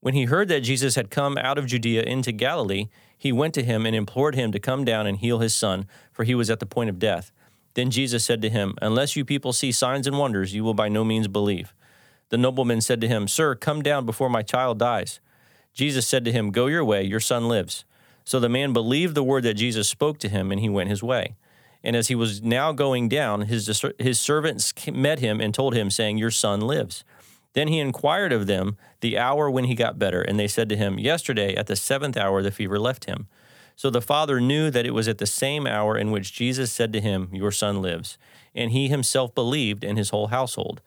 When 0.00 0.14
he 0.14 0.24
heard 0.24 0.48
that 0.48 0.60
Jesus 0.60 0.94
had 0.94 1.10
come 1.10 1.36
out 1.36 1.58
of 1.58 1.66
Judea 1.66 2.02
into 2.02 2.32
Galilee, 2.32 2.86
he 3.18 3.32
went 3.32 3.54
to 3.54 3.62
him 3.62 3.84
and 3.84 3.94
implored 3.94 4.34
him 4.34 4.52
to 4.52 4.60
come 4.60 4.84
down 4.84 5.06
and 5.06 5.18
heal 5.18 5.40
his 5.40 5.54
son, 5.54 5.86
for 6.12 6.24
he 6.24 6.34
was 6.34 6.50
at 6.50 6.60
the 6.60 6.66
point 6.66 6.90
of 6.90 6.98
death. 6.98 7.32
Then 7.74 7.90
Jesus 7.90 8.24
said 8.24 8.40
to 8.42 8.50
him, 8.50 8.74
Unless 8.80 9.16
you 9.16 9.24
people 9.24 9.52
see 9.52 9.72
signs 9.72 10.06
and 10.06 10.18
wonders, 10.18 10.54
you 10.54 10.64
will 10.64 10.74
by 10.74 10.88
no 10.88 11.04
means 11.04 11.28
believe. 11.28 11.74
The 12.28 12.38
nobleman 12.38 12.80
said 12.80 13.00
to 13.02 13.08
him, 13.08 13.28
Sir, 13.28 13.54
come 13.54 13.82
down 13.82 14.06
before 14.06 14.30
my 14.30 14.42
child 14.42 14.78
dies. 14.78 15.20
Jesus 15.72 16.06
said 16.06 16.24
to 16.24 16.32
him, 16.32 16.50
Go 16.50 16.66
your 16.66 16.84
way, 16.84 17.04
your 17.04 17.20
son 17.20 17.48
lives. 17.48 17.84
So 18.26 18.40
the 18.40 18.48
man 18.48 18.72
believed 18.72 19.14
the 19.14 19.22
word 19.22 19.44
that 19.44 19.54
Jesus 19.54 19.88
spoke 19.88 20.18
to 20.18 20.28
him, 20.28 20.50
and 20.50 20.60
he 20.60 20.68
went 20.68 20.90
his 20.90 21.02
way. 21.02 21.36
And 21.84 21.94
as 21.94 22.08
he 22.08 22.16
was 22.16 22.42
now 22.42 22.72
going 22.72 23.08
down, 23.08 23.42
his, 23.42 23.84
his 24.00 24.18
servants 24.18 24.74
met 24.92 25.20
him 25.20 25.40
and 25.40 25.54
told 25.54 25.74
him, 25.74 25.90
saying, 25.90 26.18
Your 26.18 26.32
son 26.32 26.60
lives. 26.60 27.04
Then 27.52 27.68
he 27.68 27.78
inquired 27.78 28.32
of 28.32 28.48
them 28.48 28.76
the 29.00 29.16
hour 29.16 29.48
when 29.48 29.64
he 29.64 29.76
got 29.76 29.98
better, 29.98 30.20
and 30.20 30.40
they 30.40 30.48
said 30.48 30.68
to 30.70 30.76
him, 30.76 30.98
Yesterday 30.98 31.54
at 31.54 31.68
the 31.68 31.76
seventh 31.76 32.16
hour 32.16 32.42
the 32.42 32.50
fever 32.50 32.80
left 32.80 33.04
him. 33.04 33.28
So 33.76 33.90
the 33.90 34.02
father 34.02 34.40
knew 34.40 34.70
that 34.72 34.86
it 34.86 34.90
was 34.90 35.06
at 35.06 35.18
the 35.18 35.26
same 35.26 35.64
hour 35.64 35.96
in 35.96 36.10
which 36.10 36.32
Jesus 36.32 36.72
said 36.72 36.92
to 36.94 37.00
him, 37.00 37.28
Your 37.32 37.52
son 37.52 37.80
lives. 37.80 38.18
And 38.56 38.72
he 38.72 38.88
himself 38.88 39.32
believed, 39.36 39.84
and 39.84 39.96
his 39.96 40.10
whole 40.10 40.28
household. 40.28 40.80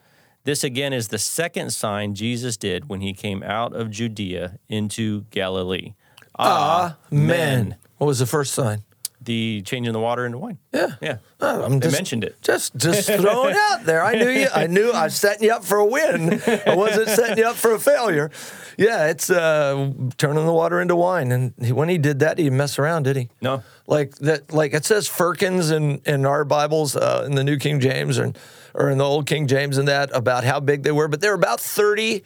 This 0.44 0.64
again 0.64 0.92
is 0.92 1.08
the 1.08 1.18
second 1.18 1.72
sign 1.72 2.16
Jesus 2.16 2.58
did 2.58 2.90
when 2.90 3.00
he 3.00 3.14
came 3.14 3.44
out 3.44 3.74
of 3.74 3.92
Judea 3.92 4.60
into 4.68 5.22
Galilee. 5.32 5.94
Amen. 6.40 7.76
What 7.98 8.08
was 8.08 8.20
the 8.20 8.26
first 8.26 8.54
sign? 8.54 8.84
the 9.22 9.62
changing 9.64 9.94
the 9.94 10.00
water 10.00 10.26
into 10.26 10.38
wine. 10.38 10.58
Yeah, 10.74 10.96
Yeah. 11.02 11.18
Uh, 11.42 11.62
I'm 11.64 11.80
just, 11.82 11.96
mentioned 11.96 12.24
it. 12.24 12.42
Just, 12.42 12.76
just 12.76 13.08
throwing 13.12 13.52
it 13.52 13.58
out 13.58 13.84
there. 13.84 14.04
I 14.04 14.16
knew 14.16 14.30
you. 14.30 14.48
I 14.54 14.68
knew 14.68 14.92
I 14.92 15.06
was 15.06 15.16
setting 15.16 15.44
you 15.44 15.54
up 15.54 15.64
for 15.64 15.78
a 15.78 15.86
win. 15.86 16.42
I 16.66 16.76
wasn't 16.76 17.10
setting 17.10 17.38
you 17.38 17.46
up 17.46 17.56
for 17.56 17.74
a 17.74 17.80
failure. 17.80 18.32
Yeah, 18.78 19.08
it's 19.08 19.30
uh, 19.30 19.92
turning 20.18 20.46
the 20.46 20.54
water 20.54 20.82
into 20.82 20.96
wine. 20.96 21.32
And 21.32 21.54
he, 21.62 21.72
when 21.72 21.90
he 21.90 21.98
did 21.98 22.20
that, 22.20 22.38
he 22.38 22.46
didn't 22.46 22.58
mess 22.58 22.80
around, 22.80 23.04
did 23.04 23.18
he? 23.18 23.30
No. 23.42 23.62
Like 23.88 24.16
that. 24.16 24.54
Like 24.54 24.74
it 24.74 24.86
says 24.86 25.08
firkins 25.08 25.70
in 25.70 26.02
in 26.06 26.26
our 26.26 26.46
Bibles, 26.46 26.96
uh, 26.96 27.24
in 27.26 27.36
the 27.36 27.44
New 27.44 27.58
King 27.58 27.80
James, 27.80 28.18
or 28.18 28.34
or 28.74 28.90
in 28.90 28.98
the 28.98 29.06
Old 29.06 29.28
King 29.28 29.48
James, 29.48 29.78
and 29.78 29.88
that 29.88 30.10
about 30.14 30.44
how 30.44 30.60
big 30.60 30.84
they 30.84 30.92
were. 30.92 31.08
But 31.08 31.22
they're 31.22 31.34
about 31.34 31.60
thirty 31.60 32.24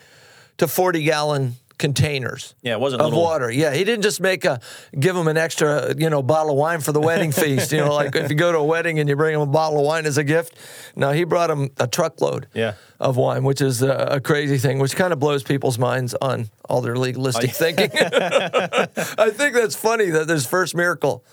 to 0.58 0.68
forty 0.68 1.04
gallon 1.04 1.56
containers. 1.84 2.56
Yeah, 2.62 2.74
it 2.74 2.80
wasn't 2.80 3.02
of 3.02 3.08
little- 3.10 3.22
water. 3.22 3.52
Yeah, 3.52 3.74
he 3.74 3.84
didn't 3.84 4.04
just 4.04 4.22
make 4.22 4.46
a 4.46 4.62
give 4.98 5.16
them 5.16 5.28
an 5.28 5.36
extra 5.38 5.94
you 5.98 6.10
know 6.10 6.24
bottle 6.24 6.52
of 6.54 6.58
wine 6.58 6.80
for 6.80 6.94
the 6.94 7.02
wedding 7.02 7.32
feast. 7.42 7.72
You 7.74 7.80
know, 7.80 7.94
like 7.94 8.16
if 8.16 8.30
you 8.30 8.36
go 8.38 8.52
to 8.54 8.58
a 8.60 8.64
wedding 8.64 9.00
and 9.00 9.10
you 9.10 9.16
bring 9.18 9.34
them 9.34 9.42
a 9.42 9.46
bottle 9.52 9.80
of 9.80 9.86
wine 9.86 10.06
as 10.06 10.18
a 10.18 10.24
gift. 10.24 10.56
No, 10.96 11.12
he 11.12 11.26
brought 11.26 11.48
them 11.48 11.70
a 11.78 11.88
truckload. 11.88 12.48
Yeah. 12.54 12.74
Of 13.00 13.18
wine, 13.18 13.44
which 13.44 13.60
is 13.60 13.82
a, 13.82 13.92
a 13.92 14.22
crazy 14.22 14.58
thing, 14.58 14.80
which 14.80 14.96
kind 14.96 15.12
of 15.12 15.20
blows 15.20 15.44
people's 15.44 15.78
minds 15.78 16.14
on 16.22 16.50
all 16.70 16.80
their 16.80 16.96
legalistic 16.96 17.52
thinking. 17.64 17.90
I 18.02 19.30
think 19.30 19.56
that's 19.56 19.76
funny 19.76 20.10
that 20.12 20.26
this 20.28 20.46
first 20.46 20.74
miracle 20.74 21.26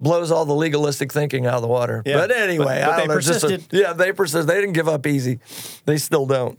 blows 0.00 0.30
all 0.30 0.46
the 0.46 0.54
legalistic 0.54 1.12
thinking 1.12 1.44
out 1.46 1.56
of 1.56 1.62
the 1.62 1.68
water. 1.68 2.02
Yeah, 2.06 2.16
But 2.16 2.30
anyway, 2.30 2.80
but- 2.80 2.86
but 2.86 2.90
I 2.94 3.00
they 3.02 3.06
know, 3.08 3.20
just 3.20 3.44
a- 3.44 3.48
persisted. 3.48 3.78
yeah, 3.78 3.92
they 3.92 4.12
persist. 4.12 4.48
They 4.48 4.54
didn't 4.60 4.72
give 4.72 4.88
up 4.88 5.06
easy. 5.06 5.38
They 5.84 5.98
still 5.98 6.24
don't. 6.26 6.58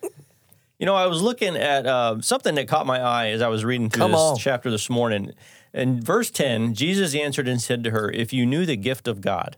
You 0.79 0.85
know, 0.85 0.95
I 0.95 1.07
was 1.07 1.21
looking 1.21 1.55
at 1.55 1.85
uh, 1.85 2.19
something 2.21 2.55
that 2.55 2.67
caught 2.67 2.85
my 2.85 2.99
eye 2.99 3.29
as 3.29 3.41
I 3.41 3.47
was 3.47 3.63
reading 3.63 3.89
through 3.89 4.01
Come 4.01 4.11
this 4.11 4.19
on. 4.19 4.37
chapter 4.37 4.71
this 4.71 4.89
morning. 4.89 5.31
In 5.73 6.01
verse 6.01 6.29
10, 6.29 6.73
Jesus 6.73 7.15
answered 7.15 7.47
and 7.47 7.61
said 7.61 7.83
to 7.83 7.91
her, 7.91 8.11
If 8.11 8.33
you 8.33 8.45
knew 8.45 8.65
the 8.65 8.75
gift 8.75 9.07
of 9.07 9.21
God. 9.21 9.57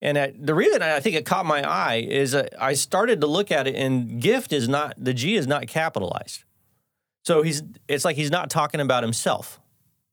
And 0.00 0.18
I, 0.18 0.32
the 0.36 0.54
reason 0.54 0.82
I 0.82 0.98
think 0.98 1.14
it 1.14 1.24
caught 1.24 1.46
my 1.46 1.62
eye 1.62 2.04
is 2.08 2.34
uh, 2.34 2.48
I 2.58 2.72
started 2.72 3.20
to 3.20 3.26
look 3.28 3.52
at 3.52 3.68
it, 3.68 3.76
and 3.76 4.20
gift 4.20 4.52
is 4.52 4.68
not, 4.68 4.94
the 4.98 5.14
G 5.14 5.36
is 5.36 5.46
not 5.46 5.68
capitalized. 5.68 6.42
So 7.24 7.42
he's, 7.42 7.62
it's 7.86 8.04
like 8.04 8.16
he's 8.16 8.30
not 8.32 8.50
talking 8.50 8.80
about 8.80 9.04
himself, 9.04 9.60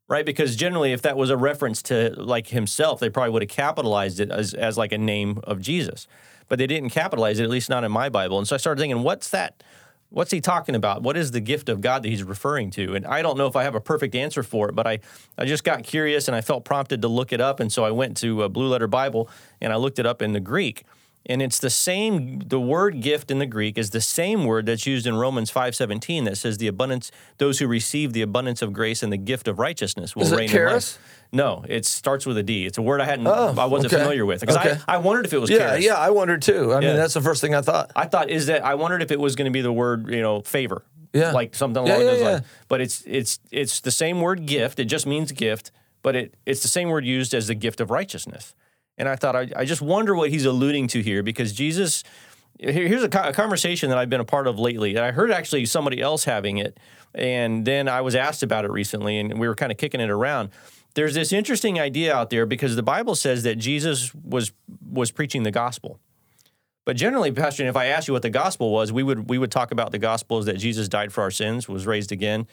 right? 0.08 0.26
Because 0.26 0.56
generally, 0.56 0.94
if 0.94 1.02
that 1.02 1.18
was 1.18 1.32
a 1.32 1.38
reference 1.38 1.82
to 1.84 2.14
like 2.18 2.48
himself, 2.48 3.00
they 3.00 3.10
probably 3.10 3.32
would 3.32 3.42
have 3.42 3.50
capitalized 3.50 4.20
it 4.20 4.30
as, 4.30 4.54
as 4.54 4.78
like 4.78 4.92
a 4.92 4.98
name 4.98 5.40
of 5.44 5.60
Jesus. 5.60 6.08
But 6.48 6.60
they 6.60 6.68
didn't 6.68 6.92
capitalize 6.92 7.40
it, 7.40 7.44
at 7.44 7.50
least 7.50 7.70
not 7.70 7.84
in 7.84 7.92
my 7.92 8.10
Bible. 8.10 8.38
And 8.38 8.48
so 8.48 8.54
I 8.56 8.58
started 8.58 8.80
thinking, 8.80 9.02
what's 9.02 9.30
that? 9.32 9.64
What's 10.12 10.32
he 10.32 10.42
talking 10.42 10.74
about? 10.74 11.04
What 11.04 11.16
is 11.18 11.32
the 11.32 11.40
gift 11.40 11.70
of 11.70 11.82
God 11.82 12.02
that 12.02 12.10
he's 12.10 12.24
referring 12.24 12.72
to? 12.72 12.96
And 12.96 13.06
I 13.06 13.22
don't 13.22 13.38
know 13.38 13.46
if 13.46 13.56
I 13.56 13.64
have 13.64 13.76
a 13.76 13.82
perfect 13.82 14.16
answer 14.16 14.42
for 14.42 14.68
it, 14.68 14.76
but 14.76 14.88
I, 14.88 15.00
I 15.38 15.46
just 15.46 15.64
got 15.64 15.84
curious 15.84 16.28
and 16.28 16.36
I 16.36 16.42
felt 16.42 16.66
prompted 16.66 17.04
to 17.04 17.08
look 17.08 17.32
it 17.32 17.40
up. 17.40 17.60
And 17.60 17.72
so 17.72 17.84
I 17.84 17.92
went 17.92 18.18
to 18.18 18.42
a 18.42 18.50
Blue 18.50 18.68
Letter 18.68 18.88
Bible 18.88 19.30
and 19.62 19.72
I 19.72 19.76
looked 19.76 20.00
it 20.00 20.08
up 20.08 20.24
in 20.24 20.34
the 20.34 20.40
Greek. 20.40 20.84
And 21.30 21.44
it's 21.44 21.60
the 21.60 21.70
same, 21.70 22.40
the 22.40 22.60
word 22.60 23.02
gift 23.02 23.30
in 23.30 23.38
the 23.38 23.46
Greek 23.46 23.78
is 23.78 23.92
the 23.92 24.02
same 24.02 24.46
word 24.46 24.66
that's 24.66 24.88
used 24.88 25.06
in 25.06 25.16
Romans 25.16 25.52
5.17 25.52 26.26
that 26.26 26.38
says 26.38 26.58
the 26.58 26.66
abundance, 26.68 27.12
those 27.38 27.60
who 27.60 27.68
receive 27.68 28.14
the 28.14 28.24
abundance 28.24 28.64
of 28.64 28.74
grace 28.74 29.04
and 29.04 29.14
the 29.14 29.18
gift 29.18 29.48
of 29.48 29.60
righteousness 29.60 30.16
will 30.16 30.24
Is 30.24 30.32
reign 30.34 30.50
in 30.50 30.66
life. 30.66 30.98
No, 31.32 31.64
it 31.70 31.86
starts 31.86 32.26
with 32.26 32.36
a 32.40 32.42
D. 32.44 32.66
It's 32.66 32.80
a 32.80 32.82
word 32.82 33.00
I 33.00 33.06
hadn't, 33.06 33.28
Oh, 33.28 33.54
I 33.60 33.66
wasn't 33.66 33.94
okay. 33.94 34.02
familiar 34.02 34.26
with. 34.26 34.40
Because 34.42 34.58
Okay. 34.58 34.76
I, 34.88 34.96
I 34.96 34.98
wondered 34.98 35.28
if 35.28 35.34
it 35.34 35.38
was 35.38 35.52
Yeah, 35.52 35.60
charis. 35.60 35.86
yeah, 35.86 35.94
I 35.94 36.10
wondered 36.10 36.42
too. 36.42 36.74
I 36.74 36.80
Yeah. 36.82 36.88
mean, 36.88 36.96
that's 36.98 37.14
the 37.14 37.22
first 37.22 37.42
thing 37.42 37.54
I 37.54 37.62
thought. 37.62 37.92
I 37.96 38.06
thought 38.08 38.32
is 38.32 38.48
that 38.48 38.66
I 38.66 38.74
wondered 38.74 39.04
if 39.04 39.12
it 39.12 39.20
was 39.20 39.36
going 39.36 39.46
to 39.46 39.52
be 39.52 39.62
the 39.62 39.72
word 39.72 40.10
you 40.10 40.24
know 40.24 40.42
favor, 40.42 40.82
Yeah. 41.14 41.32
like 41.32 41.54
something 41.54 41.84
along 41.84 42.00
yeah, 42.00 42.06
those 42.08 42.22
yeah. 42.22 42.30
lines. 42.30 42.46
But 42.70 42.82
it's 42.82 43.04
it's 43.06 43.38
it's 43.52 43.82
the 43.82 43.92
same 43.92 44.20
word 44.20 44.48
gift. 44.48 44.80
It 44.80 44.86
just 44.86 45.06
means 45.06 45.32
gift, 45.32 45.70
but 46.02 46.16
it 46.16 46.34
it's 46.48 46.64
the 46.64 46.68
same 46.68 46.90
word 46.90 47.06
used 47.06 47.36
as 47.36 47.46
the 47.46 47.56
gift 47.56 47.80
of 47.80 47.92
righteousness. 47.92 48.56
And 49.00 49.10
I 49.10 49.16
thought 49.16 49.36
I, 49.36 49.50
I 49.56 49.66
just 49.66 49.82
wonder 49.82 50.14
what 50.14 50.30
he's 50.30 50.46
alluding 50.46 50.88
to 50.90 51.02
here 51.02 51.24
because 51.24 51.54
Jesus. 51.54 52.04
Here, 52.60 52.90
here's 52.90 53.04
a, 53.04 53.10
co- 53.10 53.24
a 53.24 53.32
conversation 53.32 53.88
that 53.90 53.98
I've 53.98 54.10
been 54.10 54.20
a 54.20 54.26
part 54.26 54.46
of 54.46 54.60
lately, 54.60 54.94
and 54.94 55.00
I 55.00 55.12
heard 55.12 55.32
actually 55.32 55.66
somebody 55.66 56.02
else 56.02 56.26
having 56.26 56.58
it, 56.58 56.78
and 57.16 57.64
then 57.64 57.88
I 57.88 58.02
was 58.02 58.16
asked 58.16 58.44
about 58.44 58.66
it 58.66 58.72
recently, 58.72 59.18
and 59.18 59.40
we 59.40 59.48
were 59.48 59.56
kind 59.56 59.72
of 59.72 59.78
kicking 59.78 60.02
it 60.02 60.10
around. 60.10 60.50
There's 60.94 61.14
this 61.14 61.32
interesting 61.32 61.80
idea 61.80 62.14
out 62.14 62.30
there 62.30 62.46
because 62.46 62.76
the 62.76 62.84
Bible 62.84 63.16
says 63.16 63.44
that 63.44 63.56
Jesus 63.56 64.14
was 64.14 64.52
was 64.92 65.12
preaching 65.12 65.44
the 65.44 65.52
gospel. 65.52 66.00
But 66.86 66.98
generally, 66.98 67.32
Pastor, 67.32 67.68
if 67.68 67.76
I 67.76 67.86
asked 67.86 68.08
you 68.08 68.14
what 68.14 68.24
the 68.24 68.30
gospel 68.30 68.72
was, 68.72 68.92
we 68.92 69.04
would 69.04 69.30
we 69.30 69.38
would 69.38 69.52
talk 69.52 69.72
about 69.72 69.92
the 69.92 70.00
gospel 70.00 70.40
is 70.40 70.46
that 70.46 70.58
Jesus 70.58 70.90
died 70.90 71.14
for 71.14 71.22
our 71.22 71.32
sins, 71.32 71.70
was 71.70 71.86
raised 71.86 72.12
again. 72.12 72.48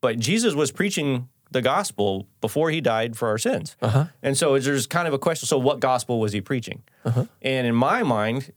But 0.00 0.18
Jesus 0.18 0.54
was 0.54 0.72
preaching 0.72 1.28
the 1.50 1.62
gospel 1.62 2.26
before 2.40 2.70
he 2.70 2.80
died 2.80 3.16
for 3.16 3.28
our 3.28 3.38
sins. 3.38 3.76
Uh-huh. 3.80 4.06
And 4.22 4.36
so 4.36 4.58
there's 4.58 4.86
kind 4.86 5.06
of 5.06 5.14
a 5.14 5.18
question. 5.18 5.46
So 5.46 5.58
what 5.58 5.80
gospel 5.80 6.18
was 6.20 6.32
he 6.32 6.40
preaching? 6.40 6.82
Uh-huh. 7.04 7.26
And 7.42 7.66
in 7.66 7.74
my 7.74 8.02
mind, 8.02 8.52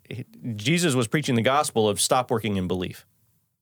Jesus 0.56 0.96
was 0.96 1.08
preaching 1.08 1.36
the 1.36 1.42
gospel 1.42 1.88
of 1.88 2.02
stop 2.02 2.32
working 2.32 2.58
in 2.58 2.68
belief, 2.68 3.06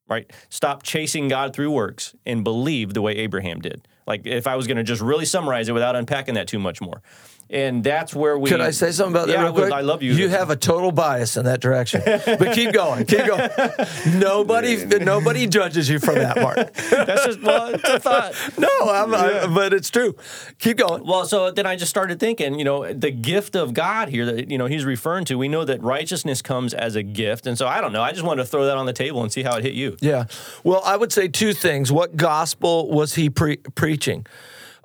right? 0.08 0.32
Stop 0.50 0.84
chasing 0.84 1.28
God 1.28 1.54
through 1.54 1.72
works 1.72 2.16
and 2.26 2.44
believe 2.44 2.94
the 2.94 3.02
way 3.02 3.14
Abraham 3.18 3.60
did. 3.60 3.88
Like 4.08 4.26
if 4.26 4.48
I 4.48 4.56
was 4.56 4.68
going 4.68 4.78
to 4.78 4.84
just 4.84 5.02
really 5.02 5.26
summarize 5.26 5.68
it 5.68 5.74
without 5.74 5.96
unpacking 5.96 6.36
that 6.36 6.48
too 6.48 6.60
much 6.60 6.80
more. 6.80 7.02
And 7.48 7.84
that's 7.84 8.16
where 8.16 8.40
we. 8.40 8.50
Could 8.50 8.60
I 8.60 8.72
say 8.72 8.92
something 8.92 9.14
about 9.14 9.28
that 9.28 9.34
Yeah, 9.34 9.40
real 9.42 9.48
I 9.48 9.52
would. 9.52 9.62
quick? 9.66 9.74
I 9.74 9.82
love 9.82 10.02
you. 10.02 10.14
You 10.14 10.30
have 10.30 10.50
a 10.50 10.56
total 10.56 10.92
bias 10.92 11.38
in 11.38 11.46
that 11.46 11.62
direction. 11.62 12.02
but 12.06 12.54
keep 12.54 12.74
going. 12.74 13.06
Keep 13.06 13.28
going. 13.28 13.50
Nobody 14.20 14.84
nobody 15.00 15.46
judges 15.48 15.88
you 15.88 16.00
from 16.00 16.16
that, 16.16 16.38
Mark. 16.42 16.56
That's 16.74 17.26
just 17.26 17.42
well, 17.44 17.68
it's 17.76 17.84
a 17.88 18.00
thought. 18.00 18.34
No, 18.58 18.68
I'm, 18.90 19.14
I, 19.14 19.46
but 19.48 19.74
it's 19.74 19.90
true. 19.92 20.16
Keep 20.60 20.78
going. 20.78 21.06
Well, 21.06 21.26
so 21.26 21.52
then 21.52 21.66
I 21.68 21.76
just 21.76 21.90
started 21.90 22.20
thinking, 22.20 22.58
you 22.58 22.66
know, 22.66 22.92
the 22.92 23.12
gift 23.12 23.56
of 23.56 23.74
God 23.74 24.10
here 24.10 24.26
that 24.26 24.50
you 24.50 24.58
know 24.58 24.66
he's 24.66 24.86
referring 24.86 25.26
to. 25.26 25.38
We 25.38 25.48
know 25.48 25.66
that 25.66 25.84
righteousness 25.84 26.42
comes 26.42 26.74
as 26.74 26.96
a 26.96 27.04
gift, 27.04 27.46
and 27.48 27.58
so 27.58 27.68
I 27.68 27.80
don't 27.82 27.94
know. 27.94 28.02
I 28.02 28.12
just 28.12 28.24
wanted 28.24 28.44
to 28.44 28.48
throw 28.50 28.66
that 28.66 28.78
on 28.78 28.86
the 28.88 28.94
table 28.94 29.22
and 29.22 29.32
see 29.32 29.44
how 29.44 29.56
it 29.58 29.64
hit 29.64 29.74
you. 29.74 29.98
Yeah. 30.02 30.26
Well, 30.64 30.82
I 30.84 30.98
would 30.98 31.12
say 31.12 31.28
two 31.28 31.54
things. 31.54 31.92
What 31.92 32.16
gospel 32.18 32.90
was 32.90 33.16
he 33.16 33.30
pre- 33.30 33.58
preaching? 33.58 34.26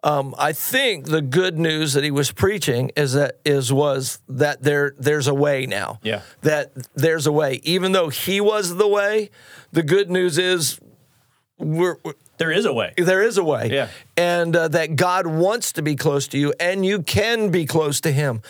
Um, 0.03 0.35
I 0.39 0.53
think 0.53 1.07
the 1.07 1.21
good 1.21 1.59
news 1.59 1.93
that 1.93 2.03
he 2.05 2.11
was 2.11 2.33
preaching 2.33 2.91
is 2.97 3.13
that 3.13 3.39
is 3.45 3.71
was 3.73 4.19
that 4.29 4.63
there 4.63 4.95
there's 4.99 5.27
a 5.27 5.35
way 5.35 5.67
now. 5.67 5.99
Yeah. 6.03 6.23
That 6.41 6.73
there's 6.95 7.27
a 7.27 7.33
way. 7.33 7.61
Even 7.65 7.93
though 7.93 8.09
he 8.09 8.41
was 8.41 8.77
the 8.77 8.89
way, 8.89 9.31
the 9.73 9.83
good 9.83 10.11
news 10.11 10.39
is 10.39 10.81
we're, 11.59 11.99
we're- 12.03 12.17
There 12.39 12.51
is 12.51 12.65
a 12.65 12.73
way. 12.73 12.95
there 12.97 13.23
is 13.23 13.37
a 13.37 13.45
way. 13.45 13.69
Yeah. 13.71 13.89
And 14.17 14.57
uh, 14.57 14.69
that 14.69 14.97
God 14.97 15.27
wants 15.27 15.73
to 15.73 15.83
be 15.83 15.95
close 15.97 16.27
to 16.29 16.39
you 16.39 16.55
and 16.59 16.87
you 16.87 17.03
can 17.03 17.51
be 17.51 17.67
close 17.67 18.01
to 18.01 18.11
him. 18.13 18.41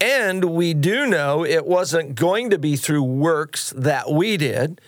And 0.00 0.44
we 0.44 0.74
do 0.74 1.06
know 1.06 1.42
it 1.46 1.64
wasn't 1.64 2.14
going 2.14 2.50
to 2.50 2.58
be 2.58 2.76
through 2.76 3.04
works 3.04 3.72
that 3.74 4.10
we 4.12 4.36
did. 4.36 4.80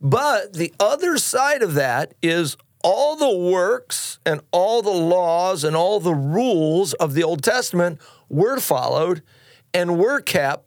But 0.00 0.54
the 0.54 0.74
other 0.80 1.16
side 1.18 1.62
of 1.62 1.74
that 1.74 2.14
is 2.20 2.56
all 2.82 3.16
the 3.16 3.36
works 3.36 4.18
and 4.24 4.40
all 4.50 4.82
the 4.82 4.90
laws 4.90 5.64
and 5.64 5.74
all 5.74 6.00
the 6.00 6.14
rules 6.14 6.92
of 6.94 7.14
the 7.14 7.24
Old 7.24 7.42
Testament 7.42 8.00
were 8.28 8.60
followed 8.60 9.22
and 9.74 9.98
were 9.98 10.20
kept 10.20 10.64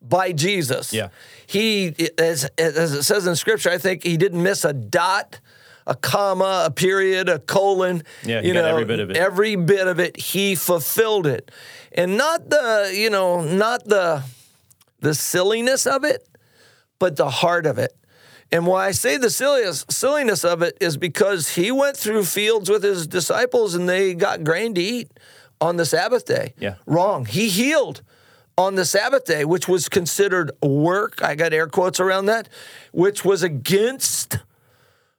by 0.00 0.32
Jesus. 0.32 0.92
Yeah. 0.92 1.08
He, 1.46 1.94
as, 2.18 2.44
as 2.56 2.92
it 2.92 3.02
says 3.02 3.26
in 3.26 3.36
Scripture, 3.36 3.70
I 3.70 3.78
think 3.78 4.04
he 4.04 4.16
didn't 4.16 4.42
miss 4.42 4.64
a 4.64 4.72
dot, 4.72 5.40
a 5.86 5.94
comma, 5.94 6.64
a 6.66 6.70
period, 6.70 7.28
a 7.28 7.38
colon. 7.38 8.02
Yeah, 8.24 8.40
you 8.42 8.52
know, 8.52 8.64
every 8.64 8.84
bit 8.84 9.00
of 9.00 9.10
it. 9.10 9.16
Every 9.16 9.56
bit 9.56 9.86
of 9.86 9.98
it, 9.98 10.16
he 10.16 10.54
fulfilled 10.54 11.26
it, 11.26 11.50
and 11.92 12.16
not 12.16 12.48
the, 12.50 12.92
you 12.94 13.10
know, 13.10 13.42
not 13.42 13.84
the, 13.84 14.22
the 15.00 15.14
silliness 15.14 15.86
of 15.86 16.04
it, 16.04 16.28
but 16.98 17.16
the 17.16 17.30
heart 17.30 17.66
of 17.66 17.78
it. 17.78 17.97
And 18.50 18.66
why 18.66 18.86
I 18.86 18.90
say 18.92 19.18
the 19.18 19.30
silliness, 19.30 19.84
silliness 19.90 20.44
of 20.44 20.62
it 20.62 20.78
is 20.80 20.96
because 20.96 21.50
he 21.54 21.70
went 21.70 21.96
through 21.96 22.24
fields 22.24 22.70
with 22.70 22.82
his 22.82 23.06
disciples 23.06 23.74
and 23.74 23.88
they 23.88 24.14
got 24.14 24.42
grain 24.42 24.74
to 24.74 24.80
eat 24.80 25.10
on 25.60 25.76
the 25.76 25.84
Sabbath 25.84 26.24
day. 26.24 26.54
Yeah. 26.58 26.76
Wrong. 26.86 27.26
He 27.26 27.48
healed 27.48 28.02
on 28.56 28.74
the 28.74 28.84
Sabbath 28.84 29.24
day, 29.24 29.44
which 29.44 29.68
was 29.68 29.88
considered 29.88 30.50
work. 30.62 31.22
I 31.22 31.34
got 31.34 31.52
air 31.52 31.66
quotes 31.66 32.00
around 32.00 32.26
that, 32.26 32.48
which 32.92 33.24
was 33.24 33.42
against 33.42 34.38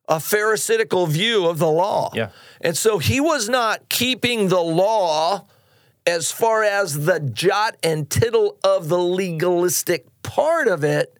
a 0.08 0.20
pharisaical 0.20 1.06
view 1.06 1.48
of 1.48 1.60
the 1.60 1.70
law. 1.70 2.12
Yeah. 2.16 2.30
And 2.60 2.76
so 2.76 2.98
he 2.98 3.22
was 3.22 3.48
not 3.48 3.88
keeping 3.90 4.48
the 4.48 4.60
law 4.60 5.46
as 6.06 6.32
far 6.32 6.64
as 6.64 7.06
the 7.06 7.20
jot 7.20 7.78
and 7.84 8.10
tittle 8.10 8.58
of 8.64 8.90
the 8.90 8.98
legalistic 8.98 10.08
part 10.24 10.68
of 10.68 10.84
it, 10.84 11.16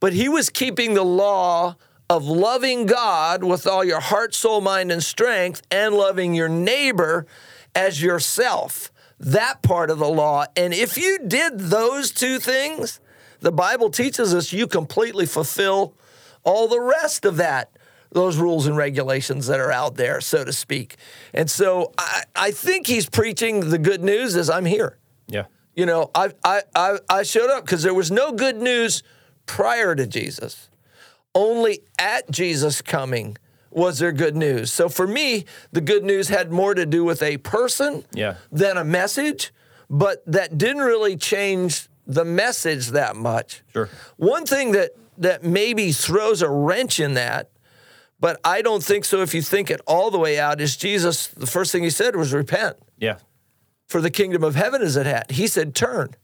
but 0.00 0.12
he 0.12 0.28
was 0.28 0.50
keeping 0.50 0.94
the 0.94 1.04
law 1.04 1.76
of 2.08 2.24
loving 2.24 2.86
God 2.86 3.42
with 3.42 3.66
all 3.66 3.84
your 3.84 4.00
heart, 4.00 4.34
soul, 4.34 4.60
mind, 4.60 4.92
and 4.92 5.02
strength, 5.02 5.62
and 5.70 5.94
loving 5.94 6.34
your 6.34 6.48
neighbor 6.48 7.26
as 7.74 8.02
yourself. 8.02 8.92
That 9.18 9.62
part 9.62 9.90
of 9.90 9.98
the 9.98 10.08
law. 10.08 10.44
And 10.56 10.74
if 10.74 10.96
you 10.96 11.18
did 11.18 11.58
those 11.58 12.10
two 12.10 12.38
things, 12.38 13.00
the 13.40 13.52
Bible 13.52 13.90
teaches 13.90 14.34
us 14.34 14.52
you 14.52 14.66
completely 14.66 15.26
fulfill 15.26 15.94
all 16.44 16.68
the 16.68 16.80
rest 16.80 17.24
of 17.24 17.36
that 17.38 17.70
those 18.12 18.38
rules 18.38 18.66
and 18.66 18.76
regulations 18.76 19.46
that 19.46 19.60
are 19.60 19.70
out 19.70 19.96
there, 19.96 20.20
so 20.20 20.44
to 20.44 20.52
speak. 20.52 20.96
And 21.34 21.50
so 21.50 21.92
I, 21.98 22.22
I 22.34 22.50
think 22.50 22.86
he's 22.86 23.08
preaching 23.08 23.68
the 23.68 23.78
good 23.78 24.02
news 24.02 24.36
is 24.36 24.48
I'm 24.48 24.64
here. 24.64 24.96
Yeah. 25.28 25.44
You 25.74 25.86
know, 25.86 26.10
I 26.14 26.30
I 26.42 26.62
I, 26.74 26.98
I 27.08 27.22
showed 27.24 27.50
up 27.50 27.64
because 27.64 27.82
there 27.82 27.94
was 27.94 28.10
no 28.10 28.32
good 28.32 28.56
news 28.56 29.02
prior 29.46 29.94
to 29.94 30.06
Jesus. 30.06 30.68
Only 31.34 31.80
at 31.98 32.30
Jesus 32.30 32.82
coming 32.82 33.36
was 33.70 33.98
there 33.98 34.12
good 34.12 34.36
news. 34.36 34.72
So 34.72 34.88
for 34.88 35.06
me, 35.06 35.44
the 35.72 35.80
good 35.82 36.02
news 36.04 36.28
had 36.28 36.50
more 36.50 36.74
to 36.74 36.86
do 36.86 37.04
with 37.04 37.22
a 37.22 37.36
person 37.38 38.04
Yeah. 38.12 38.36
than 38.50 38.76
a 38.78 38.84
message, 38.84 39.52
but 39.90 40.22
that 40.26 40.56
didn't 40.56 40.82
really 40.82 41.16
change 41.16 41.88
the 42.06 42.24
message 42.24 42.88
that 42.88 43.16
much. 43.16 43.62
Sure. 43.72 43.88
One 44.16 44.46
thing 44.46 44.72
that 44.72 44.92
that 45.18 45.42
maybe 45.42 45.92
throws 45.92 46.42
a 46.42 46.48
wrench 46.50 47.00
in 47.00 47.14
that 47.14 47.48
But 48.18 48.40
I 48.44 48.62
don't 48.62 48.82
think 48.82 49.04
so. 49.04 49.20
If 49.20 49.34
you 49.34 49.42
think 49.42 49.70
it 49.70 49.80
all 49.86 50.10
the 50.10 50.18
way 50.18 50.38
out, 50.40 50.58
is 50.58 50.74
Jesus, 50.74 51.26
the 51.28 51.46
first 51.46 51.70
thing 51.70 51.82
he 51.82 51.90
said 51.90 52.16
was 52.16 52.32
repent, 52.32 52.76
Yeah. 52.98 53.18
for 53.86 54.00
the 54.00 54.10
kingdom 54.10 54.42
of 54.42 54.54
heaven 54.54 54.80
is 54.80 54.96
at 54.96 55.04
hand. 55.04 55.30
He 55.32 55.46
said 55.46 55.74
turn. 55.74 56.14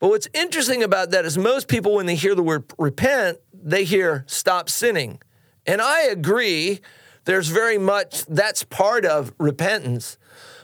But 0.00 0.08
what's 0.08 0.28
interesting 0.34 0.82
about 0.82 1.10
that 1.12 1.24
is 1.24 1.38
most 1.38 1.68
people, 1.68 1.94
when 1.94 2.06
they 2.06 2.14
hear 2.14 2.34
the 2.34 2.42
word 2.42 2.64
repent, 2.78 3.38
they 3.52 3.84
hear 3.84 4.24
stop 4.26 4.68
sinning. 4.68 5.20
And 5.66 5.80
I 5.80 6.02
agree, 6.02 6.80
there's 7.24 7.48
very 7.48 7.78
much, 7.78 8.24
that's 8.26 8.64
part 8.64 9.06
of 9.06 9.32
repentance. 9.38 10.18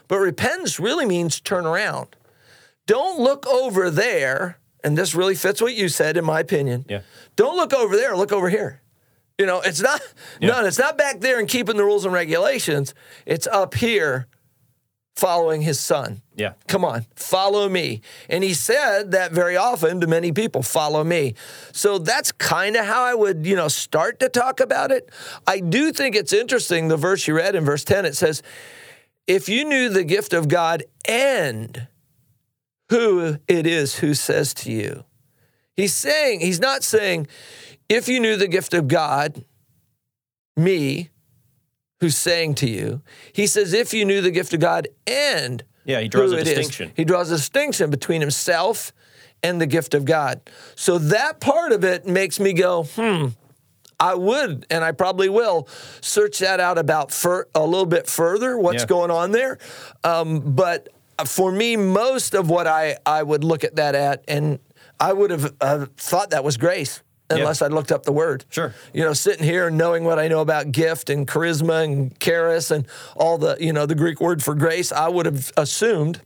But 0.07 0.19
repentance 0.19 0.79
really 0.79 1.05
means 1.05 1.39
turn 1.39 1.65
around. 1.65 2.15
Don't 2.85 3.19
look 3.19 3.47
over 3.47 3.89
there, 3.89 4.59
and 4.83 4.97
this 4.97 5.15
really 5.15 5.35
fits 5.35 5.61
what 5.61 5.73
you 5.73 5.87
said, 5.87 6.17
in 6.17 6.25
my 6.25 6.39
opinion. 6.39 6.85
Yeah. 6.89 7.01
Don't 7.35 7.55
look 7.55 7.73
over 7.73 7.95
there, 7.95 8.15
look 8.17 8.31
over 8.31 8.49
here. 8.49 8.81
You 9.37 9.45
know, 9.47 9.61
it's 9.61 9.81
not, 9.81 10.01
Yeah. 10.39 10.49
no, 10.49 10.65
it's 10.65 10.77
not 10.77 10.97
back 10.97 11.21
there 11.21 11.39
and 11.39 11.47
keeping 11.47 11.77
the 11.77 11.83
rules 11.85 12.05
and 12.05 12.13
regulations. 12.13 12.93
It's 13.25 13.47
up 13.47 13.73
here 13.75 14.27
following 15.15 15.61
his 15.61 15.79
son. 15.79 16.21
Yeah. 16.35 16.53
Come 16.67 16.83
on, 16.83 17.05
follow 17.15 17.69
me. 17.69 18.01
And 18.29 18.43
he 18.43 18.53
said 18.53 19.11
that 19.11 19.31
very 19.31 19.57
often 19.57 20.01
to 20.01 20.07
many 20.07 20.31
people, 20.31 20.63
follow 20.63 21.03
me. 21.03 21.35
So 21.71 21.97
that's 21.97 22.31
kind 22.31 22.75
of 22.75 22.85
how 22.85 23.03
I 23.03 23.13
would, 23.13 23.45
you 23.45 23.55
know, 23.55 23.67
start 23.67 24.19
to 24.21 24.29
talk 24.29 24.59
about 24.59 24.91
it. 24.91 25.09
I 25.45 25.59
do 25.59 25.91
think 25.91 26.15
it's 26.15 26.33
interesting 26.33 26.87
the 26.87 26.97
verse 26.97 27.27
you 27.27 27.35
read 27.35 27.55
in 27.55 27.65
verse 27.65 27.83
10 27.83 28.05
it 28.05 28.15
says, 28.15 28.41
if 29.27 29.47
you 29.47 29.65
knew 29.65 29.89
the 29.89 30.03
gift 30.03 30.33
of 30.33 30.47
God 30.47 30.83
and 31.07 31.87
who 32.91 33.37
it 33.47 33.65
is 33.65 33.99
who 33.99 34.13
says 34.13 34.53
to 34.53 34.71
you. 34.71 35.05
He's 35.77 35.93
saying, 35.93 36.41
he's 36.41 36.59
not 36.59 36.83
saying, 36.83 37.27
if 37.87 38.09
you 38.09 38.19
knew 38.19 38.35
the 38.35 38.49
gift 38.49 38.73
of 38.73 38.89
God, 38.89 39.45
me, 40.57 41.09
who's 42.01 42.17
saying 42.17 42.55
to 42.55 42.69
you. 42.69 43.01
He 43.31 43.47
says, 43.47 43.71
if 43.73 43.93
you 43.93 44.03
knew 44.05 44.19
the 44.21 44.31
gift 44.31 44.53
of 44.53 44.59
God 44.59 44.87
and 45.07 45.63
Yeah, 45.85 46.01
he 46.01 46.07
draws 46.09 46.33
a 46.33 46.37
it 46.39 46.47
is. 46.47 46.55
distinction. 46.55 46.91
He 46.95 47.05
draws 47.05 47.31
a 47.31 47.35
distinction 47.37 47.89
between 47.91 48.19
himself 48.21 48.91
and 49.43 49.61
the 49.61 49.67
gift 49.67 49.93
of 49.93 50.03
God. 50.03 50.41
So 50.75 50.97
that 50.97 51.39
part 51.39 51.71
of 51.71 51.83
it 51.83 52.05
makes 52.05 52.39
me 52.39 52.53
go, 52.53 52.83
hmm, 52.83 53.27
I 53.99 54.15
would, 54.15 54.65
and 54.71 54.83
I 54.83 54.91
probably 54.93 55.29
will, 55.29 55.67
search 56.01 56.39
that 56.39 56.59
out 56.59 56.79
about 56.79 57.11
fur, 57.11 57.45
a 57.53 57.63
little 57.65 57.85
bit 57.85 58.07
further, 58.07 58.57
what's 58.57 58.81
Yeah. 58.81 58.87
going 58.87 59.11
on 59.11 59.31
there. 59.31 59.59
Um, 60.03 60.39
but 60.55 60.89
for 61.25 61.51
me, 61.51 61.75
most 61.75 62.33
of 62.33 62.49
what 62.49 62.65
I, 62.65 62.97
I 63.05 63.21
would 63.21 63.43
look 63.43 63.63
at 63.63 63.75
that 63.75 63.93
at, 63.93 64.23
and 64.27 64.57
I 64.99 65.13
would 65.13 65.29
have 65.29 65.53
uh, 65.61 65.85
thought 65.97 66.31
that 66.31 66.43
was 66.43 66.57
grace. 66.57 67.03
Unless 67.39 67.61
I 67.61 67.67
looked 67.67 67.91
up 67.91 68.03
the 68.03 68.11
word. 68.11 68.45
Sure. 68.49 68.73
You 68.93 69.03
know, 69.03 69.13
sitting 69.13 69.43
here 69.43 69.67
and 69.67 69.77
knowing 69.77 70.03
what 70.03 70.19
I 70.19 70.27
know 70.27 70.41
about 70.41 70.71
gift 70.71 71.09
and 71.09 71.27
charisma 71.27 71.83
and 71.83 72.19
charis 72.19 72.71
and 72.71 72.85
all 73.15 73.37
the, 73.37 73.57
you 73.59 73.73
know, 73.73 73.85
the 73.85 73.95
Greek 73.95 74.19
word 74.19 74.43
for 74.43 74.55
grace, 74.55 74.91
I 74.91 75.07
would 75.09 75.25
have 75.25 75.51
assumed 75.57 76.21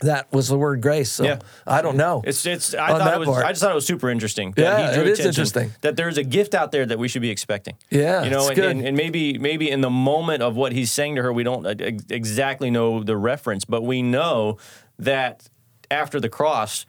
that 0.00 0.32
was 0.32 0.48
the 0.48 0.56
word 0.58 0.80
grace. 0.80 1.10
So 1.10 1.24
Yeah. 1.24 1.38
I 1.66 1.82
don't 1.82 1.96
know. 1.96 2.22
It's 2.24 2.46
it's. 2.46 2.74
I 2.74 2.88
thought 2.96 3.14
it 3.14 3.18
was. 3.18 3.28
part. 3.28 3.44
I 3.44 3.50
just 3.50 3.60
thought 3.60 3.72
it 3.72 3.74
was 3.74 3.86
super 3.86 4.08
interesting. 4.10 4.52
that 4.52 4.62
Yeah, 4.62 4.88
he 4.88 4.94
drew 4.94 5.02
it 5.04 5.08
is 5.18 5.26
interesting. 5.26 5.72
that 5.80 5.96
there's 5.96 6.18
a 6.18 6.22
gift 6.22 6.54
out 6.54 6.70
there 6.70 6.86
that 6.86 6.98
we 6.98 7.08
should 7.08 7.22
be 7.22 7.30
expecting. 7.30 7.76
Yeah, 7.90 8.22
you 8.22 8.30
know, 8.30 8.48
and, 8.48 8.58
and, 8.58 8.86
and 8.86 8.96
maybe 8.96 9.38
maybe 9.38 9.70
in 9.70 9.80
the 9.80 9.90
moment 9.90 10.42
of 10.42 10.54
what 10.56 10.72
he's 10.72 10.92
saying 10.92 11.16
to 11.16 11.22
her, 11.22 11.32
we 11.32 11.42
don't 11.42 11.66
exactly 12.10 12.70
know 12.70 13.02
the 13.02 13.16
reference, 13.16 13.64
but 13.64 13.82
we 13.82 14.02
know 14.02 14.58
that 14.98 15.48
after 15.90 16.20
the 16.20 16.28
cross. 16.28 16.86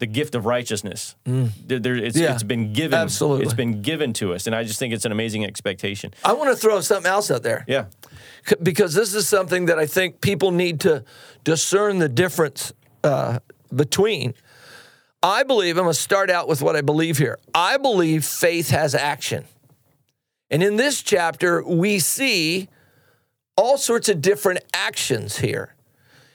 The 0.00 0.06
gift 0.06 0.34
of 0.34 0.46
righteousness, 0.46 1.14
there, 1.24 1.78
there- 1.78 1.94
it's, 1.96 2.16
Mm. 2.16 2.22
Yeah, 2.22 2.32
it's 2.34 2.42
been 2.42 2.72
given. 2.72 2.98
absolutely. 2.98 3.44
it's 3.44 3.54
been 3.54 3.82
given 3.82 4.12
to 4.14 4.32
us, 4.34 4.46
and 4.46 4.56
I 4.56 4.64
just 4.64 4.78
think 4.78 4.92
it's 4.94 5.04
an 5.04 5.12
amazing 5.12 5.44
expectation. 5.44 6.12
I 6.24 6.32
want 6.32 6.50
to 6.50 6.56
throw 6.56 6.80
something 6.80 7.08
else 7.10 7.30
out 7.30 7.42
there. 7.42 7.64
Yeah, 7.68 7.84
C- 8.46 8.56
because 8.62 8.94
this 8.94 9.14
is 9.14 9.28
something 9.28 9.66
that 9.66 9.78
I 9.78 9.86
think 9.86 10.20
people 10.22 10.50
need 10.52 10.80
to 10.80 11.04
discern 11.44 11.98
the 11.98 12.08
difference 12.08 12.72
uh, 13.04 13.38
between. 13.74 14.34
I 15.22 15.42
believe, 15.42 15.76
I'm 15.76 15.84
going 15.84 15.92
to 15.94 16.00
start 16.00 16.30
out 16.30 16.48
with 16.48 16.62
what 16.62 16.76
I 16.76 16.80
believe 16.80 17.18
here. 17.18 17.38
I 17.54 17.76
believe 17.76 18.24
faith 18.24 18.70
has 18.70 18.94
action. 18.94 19.44
And 20.50 20.62
in 20.62 20.76
this 20.76 21.02
chapter, 21.02 21.62
we 21.62 21.98
see 21.98 22.68
all 23.54 23.76
sorts 23.76 24.08
of 24.08 24.22
different 24.22 24.60
actions 24.72 25.36
here. 25.40 25.74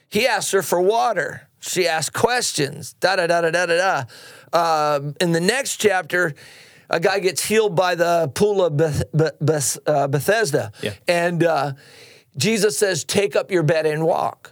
He 0.08 0.28
asks 0.28 0.52
her 0.52 0.62
for 0.62 0.80
water. 0.80 1.45
She 1.68 1.88
asks 1.88 2.10
questions. 2.12 2.94
Da 3.00 3.16
da 3.16 3.28
da 3.28 3.42
da 3.42 3.50
da 3.52 3.66
da 3.66 4.06
da. 4.54 4.96
Um, 4.98 5.16
in 5.20 5.32
the 5.32 5.40
next 5.42 5.78
chapter, 5.78 6.34
a 6.90 7.00
guy 7.00 7.20
gets 7.20 7.44
healed 7.46 7.76
by 7.76 7.96
the 7.96 8.32
pool 8.36 8.64
of 8.64 8.78
Beth, 8.78 9.04
Beth, 9.14 9.34
Beth, 9.42 9.78
uh, 9.88 10.08
Bethesda, 10.08 10.72
Yeah. 10.82 10.94
and 11.08 11.44
uh, 11.44 11.74
Jesus 12.38 12.78
says, 12.78 13.04
"Take 13.04 13.36
up 13.36 13.50
your 13.52 13.64
bed 13.64 13.86
and 13.86 14.04
walk." 14.06 14.52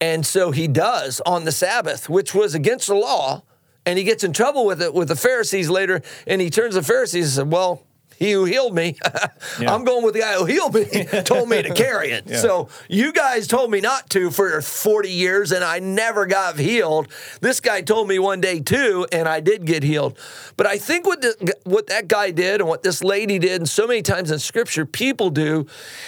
And 0.00 0.26
so 0.26 0.50
he 0.50 0.68
does 0.68 1.20
on 1.26 1.44
the 1.44 1.52
Sabbath, 1.52 2.08
which 2.08 2.34
was 2.34 2.54
against 2.54 2.88
the 2.88 2.94
law, 2.94 3.42
and 3.86 3.98
he 3.98 4.04
gets 4.04 4.22
in 4.24 4.32
trouble 4.32 4.64
with 4.66 4.80
it 4.82 4.94
with 4.94 5.08
the 5.08 5.16
Pharisees 5.16 5.68
later. 5.70 6.02
And 6.26 6.40
he 6.40 6.50
turns 6.50 6.74
to 6.74 6.80
the 6.80 6.86
Pharisees 6.86 7.38
and 7.38 7.46
said, 7.48 7.52
"Well." 7.52 7.84
He 8.18 8.32
who 8.32 8.46
healed 8.46 8.74
me, 8.74 8.96
I'm 9.60 9.84
going 9.84 10.04
with 10.04 10.14
the 10.14 10.20
guy 10.20 10.34
who 10.34 10.44
healed 10.44 10.74
me, 10.74 11.04
told 11.22 11.48
me 11.48 11.62
to 11.62 11.72
carry 11.72 12.10
it. 12.10 12.28
So 12.28 12.68
you 12.88 13.12
guys 13.12 13.46
told 13.46 13.70
me 13.70 13.80
not 13.80 14.10
to 14.10 14.32
for 14.32 14.60
40 14.60 15.08
years 15.08 15.52
and 15.52 15.62
I 15.62 15.78
never 15.78 16.26
got 16.26 16.58
healed. 16.58 17.06
This 17.40 17.60
guy 17.60 17.80
told 17.80 18.08
me 18.08 18.18
one 18.18 18.40
day 18.40 18.58
too, 18.58 19.06
and 19.12 19.28
I 19.28 19.38
did 19.38 19.64
get 19.66 19.84
healed. 19.84 20.18
But 20.56 20.66
I 20.66 20.78
think 20.78 21.06
what, 21.06 21.20
the, 21.20 21.54
what 21.62 21.86
that 21.86 22.08
guy 22.08 22.32
did 22.32 22.60
and 22.60 22.68
what 22.68 22.82
this 22.82 23.04
lady 23.04 23.38
did, 23.38 23.60
and 23.60 23.68
so 23.68 23.86
many 23.86 24.02
times 24.02 24.32
in 24.32 24.40
scripture 24.40 24.84
people 24.84 25.30
do, 25.30 25.66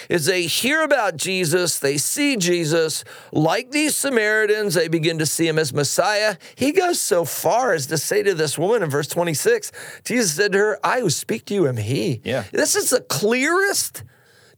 is 0.09 0.25
they 0.25 0.43
hear 0.43 0.81
about 0.81 1.15
Jesus, 1.15 1.79
they 1.79 1.97
see 1.97 2.35
Jesus, 2.35 3.05
like 3.31 3.71
these 3.71 3.95
Samaritans, 3.95 4.73
they 4.73 4.89
begin 4.89 5.17
to 5.19 5.25
see 5.25 5.47
him 5.47 5.57
as 5.57 5.71
Messiah. 5.73 6.35
He 6.55 6.73
goes 6.73 6.99
so 6.99 7.23
far 7.23 7.71
as 7.71 7.87
to 7.87 7.97
say 7.97 8.21
to 8.23 8.33
this 8.33 8.57
woman 8.57 8.83
in 8.83 8.89
verse 8.89 9.07
26, 9.07 9.71
Jesus 10.03 10.33
said 10.33 10.51
to 10.51 10.57
her, 10.57 10.79
I 10.83 10.99
who 10.99 11.09
speak 11.09 11.45
to 11.45 11.53
you 11.53 11.69
am 11.69 11.77
he. 11.77 12.00
Yeah. 12.23 12.43
This 12.51 12.75
is 12.75 12.89
the 12.89 13.01
clearest 13.01 14.03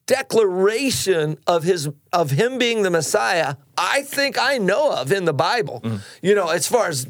declaration 0.06 1.38
of 1.47 1.63
his 1.63 1.89
of 2.12 2.32
him 2.32 2.58
being 2.58 2.84
the 2.84 2.89
Messiah 2.89 3.56
I 3.77 4.03
think 4.03 4.38
I 4.38 4.58
know 4.58 4.91
of 4.91 5.12
in 5.12 5.25
the 5.25 5.34
Bible. 5.34 5.82
Mm. 5.82 6.01
You 6.21 6.36
know, 6.36 6.49
as 6.49 6.67
far 6.67 6.88
as 6.89 7.08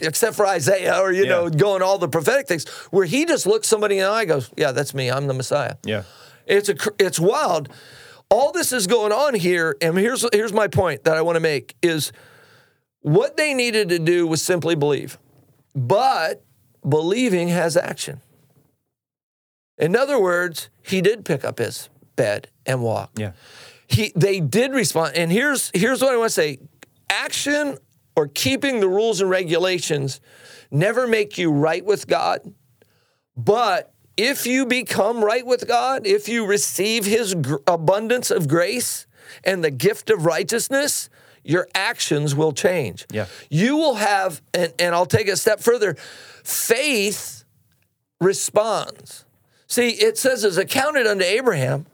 except 0.00 0.36
for 0.36 0.46
Isaiah 0.46 0.98
or 1.00 1.12
you 1.12 1.26
know 1.26 1.50
going 1.50 1.82
all 1.82 1.98
the 1.98 2.08
prophetic 2.08 2.48
things 2.48 2.66
where 2.90 3.04
he 3.04 3.24
just 3.24 3.46
looks 3.46 3.68
somebody 3.68 3.98
in 3.98 4.04
the 4.04 4.10
eye 4.10 4.24
goes, 4.24 4.50
"Yeah, 4.56 4.72
that's 4.72 4.94
me. 4.94 5.10
I'm 5.10 5.26
the 5.26 5.34
Messiah." 5.34 5.76
yeah, 5.84 6.04
It's 6.46 6.68
a 6.68 6.76
it's 6.98 7.20
wild. 7.20 7.68
All 8.30 8.52
this 8.52 8.72
is 8.72 8.86
going 8.86 9.12
on 9.12 9.34
here, 9.34 9.76
and 9.80 9.96
here's 9.96 10.26
here's 10.32 10.52
my 10.52 10.66
point 10.66 11.04
that 11.04 11.16
I 11.16 11.22
want 11.22 11.36
to 11.36 11.40
make 11.40 11.76
is 11.82 12.10
what 13.02 13.36
they 13.36 13.54
needed 13.54 13.90
to 13.90 13.98
do 13.98 14.26
was 14.26 14.42
simply 14.42 14.74
believe, 14.74 15.18
but 15.74 16.42
believing 16.88 17.48
has 17.48 17.76
action. 17.76 18.20
In 19.78 19.96
other 19.96 20.18
words, 20.20 20.68
he 20.82 21.00
did 21.00 21.24
pick 21.24 21.44
up 21.44 21.58
his 21.58 21.88
bed 22.16 22.48
and 22.64 22.82
walk. 22.82 23.10
yeah, 23.16 23.32
He 23.88 24.12
they 24.14 24.40
did 24.40 24.72
respond, 24.72 25.16
and 25.16 25.30
here's 25.32 25.70
here's 25.74 26.00
what 26.00 26.12
I 26.12 26.16
want 26.16 26.28
to 26.28 26.34
say: 26.34 26.58
action 27.10 27.78
or 28.16 28.28
keeping 28.28 28.80
the 28.80 28.88
rules 28.88 29.20
and 29.20 29.28
regulations 29.28 30.20
never 30.70 31.06
make 31.06 31.36
you 31.38 31.50
right 31.50 31.84
with 31.84 32.06
God, 32.06 32.54
but 33.36 33.92
if 34.16 34.46
you 34.46 34.64
become 34.64 35.24
right 35.24 35.44
with 35.44 35.66
God, 35.66 36.06
if 36.06 36.28
you 36.28 36.46
receive 36.46 37.04
His 37.04 37.34
gr- 37.34 37.56
abundance 37.66 38.30
of 38.30 38.46
grace 38.46 39.06
and 39.42 39.64
the 39.64 39.72
gift 39.72 40.08
of 40.10 40.24
righteousness, 40.24 41.10
your 41.42 41.66
actions 41.74 42.34
will 42.34 42.52
change. 42.52 43.06
Yeah. 43.10 43.26
You 43.50 43.76
will 43.76 43.96
have, 43.96 44.40
and, 44.54 44.72
and 44.78 44.94
I'll 44.94 45.04
take 45.06 45.26
it 45.26 45.32
a 45.32 45.36
step 45.36 45.58
further 45.60 45.96
faith 46.44 47.44
responds. 48.20 49.23
See, 49.74 49.88
it 49.88 50.16
says, 50.16 50.44
is 50.44 50.56
accounted 50.56 51.04
unto 51.04 51.24
Abraham 51.24 51.86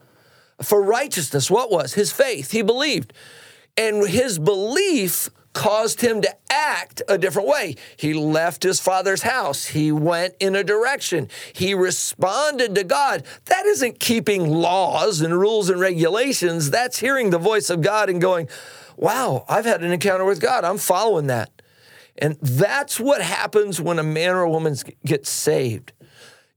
for 0.60 0.82
righteousness. 0.82 1.50
What 1.50 1.70
was? 1.70 1.94
His 1.94 2.12
faith. 2.12 2.50
He 2.50 2.60
believed. 2.60 3.14
And 3.74 4.06
his 4.06 4.38
belief 4.38 5.30
caused 5.54 6.02
him 6.02 6.20
to 6.20 6.36
act 6.50 7.00
a 7.08 7.16
different 7.16 7.48
way. 7.48 7.76
He 7.96 8.12
left 8.12 8.64
his 8.64 8.80
father's 8.80 9.22
house. 9.22 9.68
He 9.68 9.92
went 9.92 10.34
in 10.40 10.54
a 10.54 10.62
direction. 10.62 11.30
He 11.54 11.72
responded 11.72 12.74
to 12.74 12.84
God. 12.84 13.24
That 13.46 13.64
isn't 13.64 13.98
keeping 13.98 14.46
laws 14.46 15.22
and 15.22 15.32
rules 15.32 15.70
and 15.70 15.80
regulations. 15.80 16.68
That's 16.68 16.98
hearing 16.98 17.30
the 17.30 17.38
voice 17.38 17.70
of 17.70 17.80
God 17.80 18.10
and 18.10 18.20
going, 18.20 18.50
wow, 18.98 19.46
I've 19.48 19.64
had 19.64 19.82
an 19.82 19.90
encounter 19.90 20.26
with 20.26 20.42
God. 20.42 20.64
I'm 20.64 20.76
following 20.76 21.28
that. 21.28 21.62
And 22.18 22.36
that's 22.42 23.00
what 23.00 23.22
happens 23.22 23.80
when 23.80 23.98
a 23.98 24.02
man 24.02 24.36
or 24.36 24.42
a 24.42 24.50
woman 24.50 24.76
gets 25.06 25.30
saved. 25.30 25.94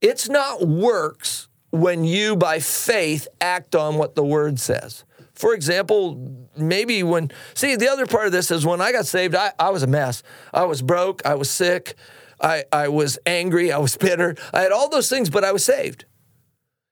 It's 0.04 0.28
not 0.28 0.68
works 0.68 1.48
when 1.72 2.04
you, 2.04 2.36
by 2.36 2.60
faith, 2.60 3.26
act 3.40 3.74
on 3.74 3.96
what 3.96 4.16
the 4.16 4.24
word 4.24 4.60
says. 4.60 5.06
For 5.34 5.54
example, 5.54 6.50
maybe 6.58 7.02
when, 7.04 7.32
see, 7.56 7.78
the 7.78 7.90
other 7.90 8.06
part 8.06 8.26
of 8.26 8.34
this 8.34 8.52
is 8.52 8.66
when 8.66 8.82
I 8.82 8.92
got 8.92 9.08
saved, 9.08 9.34
I, 9.34 9.54
I 9.58 9.70
was 9.70 9.82
a 9.82 9.88
mess. 9.88 10.22
I 10.54 10.66
was 10.66 10.82
broke, 10.82 11.26
I 11.26 11.36
was 11.36 11.50
sick, 11.50 11.96
I, 12.40 12.66
I 12.72 12.90
was 12.90 13.18
angry, 13.26 13.72
I 13.72 13.78
was 13.78 13.96
bitter. 13.98 14.36
I 14.54 14.62
had 14.62 14.74
all 14.74 14.90
those 14.90 15.10
things, 15.10 15.30
but 15.30 15.46
I 15.46 15.54
was 15.54 15.64
saved. 15.64 16.04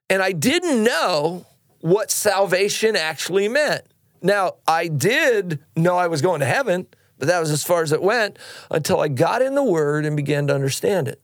And 0.09 0.21
I 0.21 0.31
didn't 0.31 0.81
know 0.81 1.45
what 1.81 2.11
salvation 2.11 2.95
actually 2.95 3.49
meant. 3.49 3.83
Now, 4.21 4.53
I 4.65 4.87
did 4.87 5.59
know 5.75 5.97
I 5.97 6.07
was 6.07 6.21
going 6.21 6.39
to 6.39 6.45
heaven, 6.45 6.87
but 7.17 7.27
that 7.27 7.39
was 7.39 7.51
as 7.51 7.63
far 7.63 7.83
as 7.83 7.91
it 7.91 8.01
went 8.01 8.39
until 8.69 9.01
I 9.01 9.09
got 9.09 9.41
in 9.41 9.53
the 9.55 9.63
Word 9.63 10.05
and 10.05 10.15
began 10.15 10.47
to 10.47 10.55
understand 10.55 11.09
it. 11.09 11.21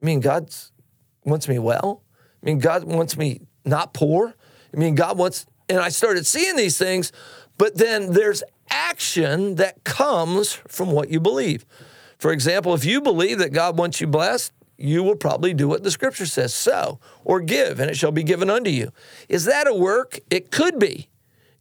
I 0.00 0.06
mean, 0.06 0.20
God 0.20 0.54
wants 1.24 1.48
me 1.48 1.58
well. 1.58 2.02
I 2.42 2.46
mean, 2.46 2.58
God 2.58 2.84
wants 2.84 3.16
me 3.16 3.40
not 3.64 3.94
poor. 3.94 4.34
I 4.72 4.76
mean, 4.76 4.94
God 4.94 5.18
wants, 5.18 5.46
and 5.68 5.78
I 5.78 5.88
started 5.88 6.26
seeing 6.26 6.56
these 6.56 6.78
things, 6.78 7.12
but 7.58 7.76
then 7.76 8.12
there's 8.12 8.42
action 8.70 9.56
that 9.56 9.84
comes 9.84 10.52
from 10.68 10.92
what 10.92 11.10
you 11.10 11.20
believe. 11.20 11.66
For 12.18 12.32
example, 12.32 12.74
if 12.74 12.84
you 12.84 13.00
believe 13.00 13.38
that 13.38 13.52
God 13.52 13.78
wants 13.78 14.00
you 14.00 14.06
blessed, 14.06 14.52
you 14.76 15.02
will 15.02 15.16
probably 15.16 15.52
do 15.52 15.68
what 15.68 15.82
the 15.82 15.90
scripture 15.90 16.26
says 16.26 16.54
sow 16.54 17.00
or 17.24 17.40
give, 17.40 17.80
and 17.80 17.90
it 17.90 17.96
shall 17.96 18.12
be 18.12 18.22
given 18.22 18.48
unto 18.48 18.70
you. 18.70 18.92
Is 19.28 19.44
that 19.44 19.68
a 19.68 19.74
work? 19.74 20.18
It 20.30 20.50
could 20.50 20.78
be. 20.78 21.10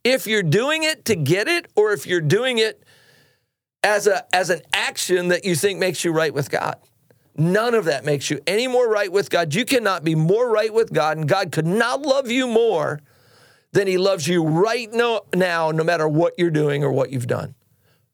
If 0.03 0.25
you're 0.25 0.43
doing 0.43 0.83
it 0.83 1.03
to 1.05 1.15
get 1.15 1.49
it, 1.49 1.67
or 1.75 1.91
if 1.91 2.07
you're 2.07 2.21
doing 2.21 2.59
it 2.59 2.83
as, 3.83 4.07
a, 4.07 4.25
as 4.33 4.49
an 4.49 4.61
action 4.73 5.29
that 5.29 5.43
you 5.43 5.55
think 5.55 5.79
makes 5.79 6.05
you 6.05 6.11
right 6.11 6.33
with 6.33 6.49
God. 6.49 6.77
None 7.39 7.73
of 7.73 7.85
that 7.85 8.03
makes 8.03 8.29
you 8.29 8.41
any 8.45 8.67
more 8.67 8.89
right 8.89 9.11
with 9.11 9.29
God. 9.29 9.55
You 9.55 9.63
cannot 9.63 10.03
be 10.03 10.13
more 10.13 10.49
right 10.49 10.73
with 10.73 10.91
God, 10.91 11.17
and 11.17 11.27
God 11.27 11.53
could 11.53 11.65
not 11.65 12.01
love 12.01 12.29
you 12.29 12.47
more 12.47 12.99
than 13.71 13.87
He 13.87 13.97
loves 13.97 14.27
you 14.27 14.43
right 14.43 14.91
no, 14.91 15.21
now, 15.33 15.71
no 15.71 15.83
matter 15.83 16.07
what 16.07 16.33
you're 16.37 16.51
doing 16.51 16.83
or 16.83 16.91
what 16.91 17.11
you've 17.11 17.27
done. 17.27 17.55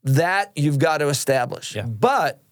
That 0.04 0.52
you've 0.56 0.78
got 0.78 1.00
to 1.00 1.08
establish. 1.08 1.76
Yeah. 1.76 1.88
But 1.88 2.44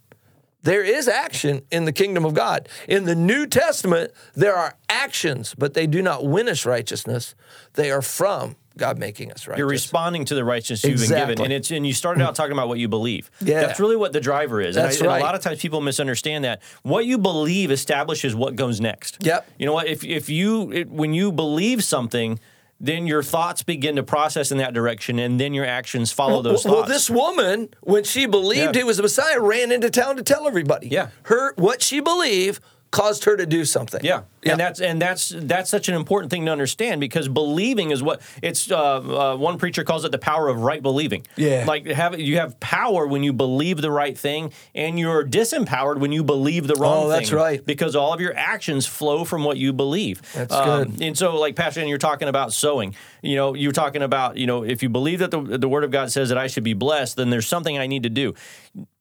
there 0.64 0.84
is 0.84 1.08
action 1.08 1.62
in 1.70 1.86
the 1.86 1.92
kingdom 1.92 2.26
of 2.26 2.34
God. 2.34 2.68
In 2.88 3.06
the 3.06 3.16
New 3.16 3.46
Testament, 3.46 4.12
there 4.34 4.56
are 4.56 4.76
actions, 4.90 5.54
but 5.56 5.76
they 5.76 5.86
do 5.86 6.02
not 6.02 6.26
win 6.26 6.50
us 6.50 6.66
righteousness. 6.66 7.36
They 7.74 7.92
are 7.92 8.02
from 8.02 8.56
God 8.78 8.98
making 8.98 9.32
us 9.32 9.48
right. 9.48 9.58
You're 9.58 9.68
responding 9.68 10.26
to 10.26 10.36
the 10.36 10.44
righteousness 10.44 10.90
you've 10.90 11.10
been 11.10 11.20
given, 11.20 11.42
and 11.44 11.54
it's 11.54 11.70
and 11.72 11.86
you 11.86 11.94
started 11.94 12.24
out 12.24 12.36
talking 12.36 12.54
about 12.54 12.68
what 12.68 12.80
you 12.80 12.88
believe. 12.88 13.30
Yeah. 13.42 13.62
that's 13.62 13.80
really 13.80 13.96
what 13.96 14.14
the 14.14 14.20
driver 14.20 14.62
is. 14.62 14.76
That's 14.76 14.98
and, 15.00 15.08
I, 15.08 15.14
and 15.14 15.14
right. 15.14 15.22
a 15.22 15.26
lot 15.26 15.36
of 15.36 15.42
times 15.42 15.62
people 15.62 15.82
misunderstand 15.82 16.44
that. 16.46 16.62
What 16.82 17.06
you 17.06 17.18
believe 17.18 17.72
establishes 17.72 18.36
what 18.36 18.56
goes 18.56 18.82
next. 18.82 19.18
Yep. 19.22 19.48
You 19.60 19.66
know 19.66 19.74
what? 19.74 19.88
If 19.88 20.04
if 20.04 20.30
you 20.30 20.72
it, 20.72 20.90
when 20.90 21.14
you 21.14 21.32
believe 21.32 21.84
something. 21.84 22.40
Then 22.80 23.08
your 23.08 23.24
thoughts 23.24 23.64
begin 23.64 23.96
to 23.96 24.04
process 24.04 24.52
in 24.52 24.58
that 24.58 24.74
direction, 24.74 25.18
and 25.18 25.40
then 25.40 25.54
your 25.54 25.66
actions 25.66 26.12
follow 26.12 26.42
those 26.42 26.66
well, 26.66 26.74
thoughts. 26.74 26.90
Well, 26.90 26.98
this 26.98 27.10
woman, 27.10 27.70
when 27.80 28.04
she 28.04 28.26
believed 28.26 28.76
Yeah. 28.76 28.82
he 28.82 28.84
was 28.84 28.98
the 28.98 29.04
Messiah, 29.04 29.40
ran 29.40 29.72
into 29.72 29.90
town 29.90 30.18
to 30.18 30.24
tell 30.24 30.48
everybody. 30.48 30.90
Yeah. 30.90 31.10
Her 31.24 31.54
what 31.56 31.82
she 31.82 32.02
believed 32.02 32.62
caused 32.94 33.26
her 33.26 33.36
to 33.36 33.46
do 33.46 33.66
something. 33.66 34.02
Yeah. 34.04 34.22
Yeah. 34.44 34.52
and 34.52 34.60
that's 34.60 34.82
and 34.82 35.02
that's 35.02 35.30
that's 35.36 35.70
such 35.70 35.88
an 35.90 35.96
important 35.96 36.30
thing 36.30 36.46
to 36.46 36.52
understand 36.52 37.00
because 37.02 37.28
believing 37.28 37.92
is 37.92 38.04
what 38.04 38.22
it's. 38.42 38.70
Uh, 38.72 39.32
uh, 39.34 39.36
one 39.38 39.58
preacher 39.58 39.84
calls 39.84 40.04
it 40.06 40.12
the 40.12 40.18
power 40.18 40.48
of 40.50 40.60
right 40.62 40.82
believing. 40.82 41.26
Yeah. 41.38 41.64
like 41.68 41.88
have 41.88 42.20
you 42.20 42.38
have 42.38 42.60
power 42.60 43.08
when 43.08 43.24
you 43.24 43.34
believe 43.34 43.82
the 43.82 43.90
right 43.90 44.18
thing, 44.18 44.52
and 44.76 45.00
you're 45.00 45.26
disempowered 45.26 45.98
when 46.00 46.12
you 46.12 46.24
believe 46.24 46.68
the 46.68 46.76
wrong 46.76 46.94
Oh, 46.98 47.02
thing. 47.10 47.20
that's 47.20 47.32
right. 47.32 47.66
Because 47.66 47.96
all 47.96 48.14
of 48.14 48.22
your 48.22 48.36
actions 48.36 48.86
flow 48.86 49.26
from 49.26 49.44
what 49.44 49.58
you 49.58 49.74
believe. 49.74 50.20
Um, 50.36 50.46
That's 50.48 50.56
good. 50.66 51.02
And 51.02 51.18
so, 51.18 51.38
like 51.38 51.56
Pastor, 51.56 51.80
and 51.80 51.90
you're 51.90 51.98
talking 51.98 52.28
about 52.28 52.54
sowing. 52.54 52.96
You 53.22 53.36
know, 53.38 53.54
you're 53.56 53.72
talking 53.72 54.02
about 54.04 54.38
you 54.38 54.46
know 54.46 54.64
if 54.64 54.84
you 54.84 54.90
believe 54.90 55.20
that 55.20 55.32
the 55.32 55.42
the 55.42 55.70
Word 55.70 55.84
of 55.86 55.92
God 55.92 56.12
says 56.12 56.30
that 56.30 56.38
I 56.38 56.48
should 56.48 56.64
be 56.66 56.74
blessed, 56.74 57.16
then 57.16 57.30
there's 57.32 57.48
something 57.48 57.78
I 57.80 57.88
need 57.88 58.04
to 58.04 58.10
do 58.10 58.34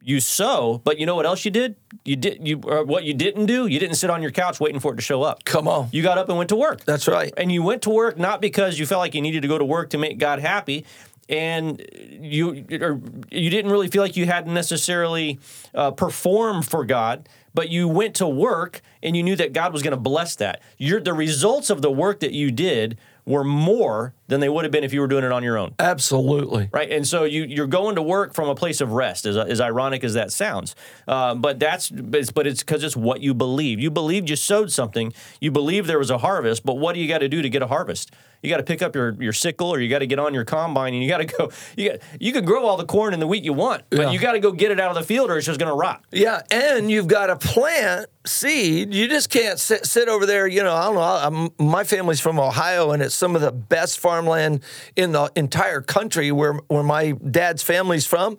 you 0.03 0.21
sow, 0.21 0.81
but 0.85 0.99
you 0.99 1.07
know 1.07 1.15
what 1.15 1.27
else 1.27 1.45
you 1.45 1.51
did? 1.51 1.77
You 2.05 2.17
did 2.17 2.47
you 2.47 2.61
or 2.65 2.85
what 2.85 3.05
you 3.05 3.15
didn't 3.15 3.47
do? 3.47 3.67
You 3.67 3.79
didn't 3.79 3.97
sit 3.97 4.11
on 4.11 4.21
your 4.21 4.31
couch 4.31 4.61
waiting 4.61 4.81
for 4.81 4.93
it 4.93 4.97
to 4.97 5.03
show 5.03 5.23
up. 5.23 5.45
Come 5.45 5.69
on. 5.69 5.89
You 5.93 6.03
got 6.03 6.19
up 6.19 6.29
and 6.29 6.37
went 6.37 6.49
to 6.51 6.57
work. 6.57 6.85
That's 6.85 7.09
right. 7.09 7.33
And 7.37 7.51
you 7.51 7.63
went 7.63 7.83
to 7.83 7.91
work 7.91 8.19
not 8.19 8.41
because 8.41 8.79
you 8.79 8.87
felt 8.87 9.01
like 9.01 9.15
you 9.15 9.23
needed 9.23 9.43
to 9.43 9.49
go 9.49 9.59
to 9.59 9.65
work 9.65 9.91
to 9.91 9.99
make 9.99 10.19
God 10.19 10.41
happy, 10.41 10.85
and 11.29 11.85
you 11.93 12.67
or 12.81 13.01
you 13.31 13.51
didn't 13.51 13.71
really 13.71 13.89
feel 13.89 14.03
like 14.03 14.17
you 14.17 14.27
had 14.27 14.47
to 14.47 14.51
necessarily 14.51 15.39
uh, 15.75 15.91
perform 15.93 16.63
for 16.63 16.85
God. 16.85 17.29
But 17.55 17.69
you 17.69 17.87
went 17.87 18.15
to 18.17 18.27
work 18.27 18.81
and 19.03 19.15
you 19.15 19.23
knew 19.23 19.37
that 19.37 19.53
God 19.53 19.75
was 19.75 19.83
going 19.83 19.93
to 19.93 20.01
bless 20.01 20.37
that. 20.37 20.63
Your 20.79 21.01
the 21.01 21.13
results 21.13 21.69
of 21.71 21.83
the 21.83 21.91
work 21.91 22.21
that 22.21 22.33
you 22.33 22.51
did 22.51 22.99
were 23.27 23.45
more 23.45 24.15
than 24.33 24.41
they 24.41 24.49
would 24.49 24.65
have 24.65 24.73
been 24.73 24.83
if 24.83 24.93
you 24.93 25.01
were 25.01 25.07
doing 25.07 25.23
it 25.25 25.31
on 25.31 25.43
your 25.45 25.59
own 25.59 25.75
Absolutely. 25.79 26.69
right? 26.73 26.91
And 26.91 27.07
so 27.07 27.25
you 27.25 27.45
you're 27.45 27.67
going 27.67 27.95
to 27.97 28.03
work 28.03 28.35
from 28.35 28.49
a 28.49 28.55
place 28.55 28.81
of 28.81 28.93
rest, 28.93 29.27
as, 29.27 29.37
as 29.37 29.61
ironic 29.61 30.03
as 30.05 30.15
that 30.15 30.33
sounds. 30.33 30.75
Uh, 31.07 31.35
but 31.35 31.59
that's 31.61 31.91
but 31.91 32.47
it's 32.47 32.61
because 32.63 32.83
it's 32.83 32.97
what 32.97 33.21
you 33.21 33.35
believe. 33.35 33.79
You 33.79 33.91
believed 33.91 34.29
you 34.31 34.37
sowed 34.37 34.73
something. 34.73 35.13
You 35.41 35.51
believe 35.51 35.87
there 35.87 35.99
was 35.99 36.11
a 36.11 36.19
harvest. 36.19 36.65
But 36.65 36.79
what 36.79 36.95
do 36.95 37.01
you 37.01 37.09
got 37.09 37.19
to 37.19 37.29
do 37.29 37.43
to 37.43 37.49
get 37.49 37.63
a 37.63 37.67
harvest? 37.67 38.11
You 38.43 38.51
got 38.51 38.57
to 38.57 38.65
pick 38.65 38.83
up 38.83 38.97
your, 38.97 39.13
your 39.23 39.33
sickle, 39.33 39.69
or 39.73 39.79
you 39.79 39.89
got 39.89 40.01
to 40.01 40.07
get 40.07 40.19
on 40.19 40.35
your 40.35 40.45
combine, 40.45 40.95
and 40.95 41.03
you 41.03 41.09
got 41.09 41.19
to 41.19 41.25
go. 41.39 41.51
You 41.77 41.91
got 41.91 42.01
you 42.19 42.33
can 42.33 42.45
grow 42.45 42.65
all 42.67 42.77
the 42.77 42.85
corn 42.87 43.13
and 43.13 43.23
the 43.23 43.27
wheat 43.29 43.45
you 43.45 43.53
want, 43.53 43.85
but 43.91 43.99
Yeah. 44.01 44.11
you 44.11 44.19
got 44.19 44.33
to 44.33 44.41
go 44.41 44.51
get 44.51 44.71
it 44.73 44.81
out 44.81 44.89
of 44.91 44.97
the 44.97 45.05
field, 45.05 45.31
or 45.31 45.37
it's 45.37 45.47
just 45.47 45.61
going 45.61 45.71
to 45.71 45.77
rot. 45.77 46.05
Yeah, 46.11 46.43
and 46.51 46.91
you've 46.91 47.07
got 47.07 47.27
to 47.27 47.37
plant 47.37 48.07
seed. 48.27 48.95
You 48.95 49.07
just 49.09 49.31
can't 49.31 49.59
sit, 49.61 49.87
sit 49.87 50.09
over 50.09 50.27
there. 50.27 50.47
You 50.49 50.63
know, 50.65 50.75
I 50.75 50.85
don't 50.87 50.95
know. 50.95 51.49
I'm, 51.59 51.67
my 51.69 51.85
family's 51.85 52.21
from 52.21 52.41
Ohio, 52.41 52.91
and 52.91 53.01
it's 53.03 53.15
some 53.15 53.37
of 53.37 53.43
the 53.43 53.53
best 53.53 54.01
farmland 54.23 54.63
in 54.97 55.13
the 55.13 55.31
entire 55.37 55.81
country 55.81 56.31
where 56.33 56.55
where 56.69 56.83
my 56.83 57.13
dad's 57.13 57.63
family's 57.63 58.07
from. 58.07 58.39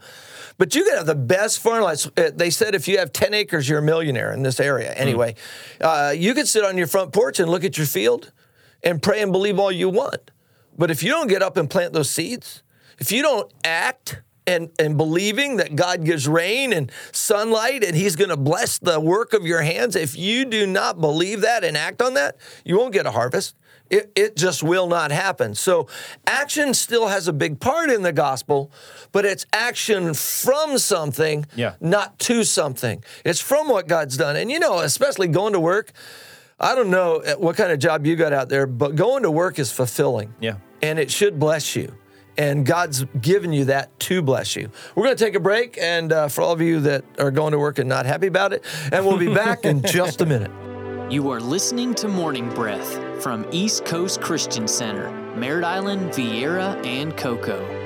But 0.57 0.75
you 0.75 0.83
can 0.85 0.97
have 0.97 1.05
the 1.05 1.15
best 1.15 1.59
farmland. 1.59 2.11
Uh, 2.17 2.31
They 2.35 2.49
said 2.49 2.75
if 2.75 2.87
you 2.87 2.97
have 2.99 3.11
10 3.11 3.33
acres, 3.33 3.67
you're 3.67 3.79
a 3.79 3.83
millionaire 3.83 4.31
in 4.33 4.43
this 4.43 4.59
area. 4.59 4.91
Anyway, 4.93 5.35
uh, 5.81 6.13
you 6.15 6.33
could 6.33 6.47
sit 6.47 6.63
on 6.63 6.77
your 6.77 6.87
front 6.87 7.11
porch 7.11 7.39
and 7.39 7.49
look 7.49 7.63
at 7.63 7.77
your 7.77 7.87
field 7.87 8.31
and 8.83 9.01
pray 9.01 9.21
and 9.21 9.31
believe 9.31 9.59
all 9.59 9.71
you 9.71 9.89
want. 9.89 10.31
But 10.77 10.89
if 10.91 11.03
you 11.03 11.11
don't 11.11 11.27
get 11.27 11.41
up 11.41 11.57
and 11.57 11.69
plant 11.69 11.93
those 11.93 12.09
seeds, 12.09 12.63
if 12.99 13.11
you 13.11 13.21
don't 13.21 13.51
act 13.63 14.21
and, 14.45 14.69
and 14.79 14.97
believing 14.97 15.57
that 15.57 15.75
God 15.75 16.03
gives 16.03 16.27
rain 16.27 16.73
and 16.73 16.91
sunlight 17.11 17.83
and 17.83 17.95
He's 17.95 18.15
going 18.15 18.29
to 18.29 18.37
bless 18.37 18.77
the 18.79 18.99
work 18.99 19.33
of 19.33 19.45
your 19.45 19.61
hands, 19.61 19.95
if 19.95 20.17
you 20.17 20.45
do 20.45 20.65
not 20.67 20.99
believe 20.99 21.41
that 21.41 21.63
and 21.63 21.77
act 21.77 22.01
on 22.01 22.13
that, 22.15 22.37
you 22.65 22.77
won't 22.77 22.93
get 22.93 23.05
a 23.05 23.11
harvest. 23.11 23.55
It, 23.89 24.11
it 24.15 24.35
just 24.35 24.63
will 24.63 24.87
not 24.87 25.11
happen. 25.11 25.53
So, 25.55 25.87
action 26.25 26.73
still 26.73 27.07
has 27.07 27.27
a 27.27 27.33
big 27.33 27.59
part 27.59 27.89
in 27.91 28.01
the 28.01 28.13
gospel, 28.13 28.71
but 29.11 29.23
it's 29.25 29.45
action 29.53 30.13
from 30.13 30.77
something, 30.77 31.45
Yeah. 31.55 31.75
not 31.79 32.17
to 32.19 32.43
something. 32.43 33.03
It's 33.23 33.39
from 33.41 33.69
what 33.69 33.87
God's 33.87 34.17
done. 34.17 34.35
And 34.35 34.49
you 34.49 34.57
know, 34.59 34.79
especially 34.79 35.27
going 35.27 35.53
to 35.53 35.59
work, 35.59 35.91
I 36.59 36.75
don't 36.75 36.89
know 36.89 37.17
uh, 37.17 37.35
what 37.35 37.55
kind 37.57 37.71
of 37.71 37.77
job 37.79 38.05
you 38.07 38.15
got 38.15 38.33
out 38.33 38.49
there, 38.49 38.65
but 38.65 38.95
going 38.95 39.23
to 39.23 39.31
work 39.31 39.59
is 39.59 39.71
fulfilling. 39.71 40.33
Yeah. 40.39 40.55
And 40.81 40.97
it 40.97 41.11
should 41.11 41.37
bless 41.37 41.75
you. 41.75 41.93
And 42.37 42.65
God's 42.65 43.05
given 43.21 43.53
you 43.53 43.65
that 43.65 43.97
to 44.01 44.21
bless 44.21 44.55
you. 44.55 44.69
We're 44.95 45.03
going 45.05 45.15
to 45.15 45.23
take 45.23 45.35
a 45.35 45.39
break. 45.39 45.77
And 45.77 46.11
uh, 46.11 46.27
for 46.27 46.41
all 46.41 46.51
of 46.51 46.61
you 46.61 46.79
that 46.81 47.05
are 47.19 47.31
going 47.31 47.51
to 47.51 47.59
work 47.59 47.79
and 47.79 47.87
not 47.87 48.05
happy 48.05 48.27
about 48.27 48.53
it, 48.53 48.63
and 48.91 49.05
we'll 49.05 49.17
be 49.17 49.33
back 49.33 49.65
in 49.65 49.81
just 49.85 50.21
a 50.21 50.25
minute. 50.25 50.51
You 51.11 51.29
are 51.31 51.39
listening 51.39 51.93
to 51.95 52.07
Morning 52.07 52.49
Breath 52.49 53.21
from 53.21 53.45
East 53.51 53.85
Coast 53.85 54.21
Christian 54.21 54.67
Center, 54.67 55.11
Merritt 55.35 55.63
Island, 55.63 56.11
Viera, 56.11 56.83
and 56.85 57.15
Cocoa. 57.15 57.82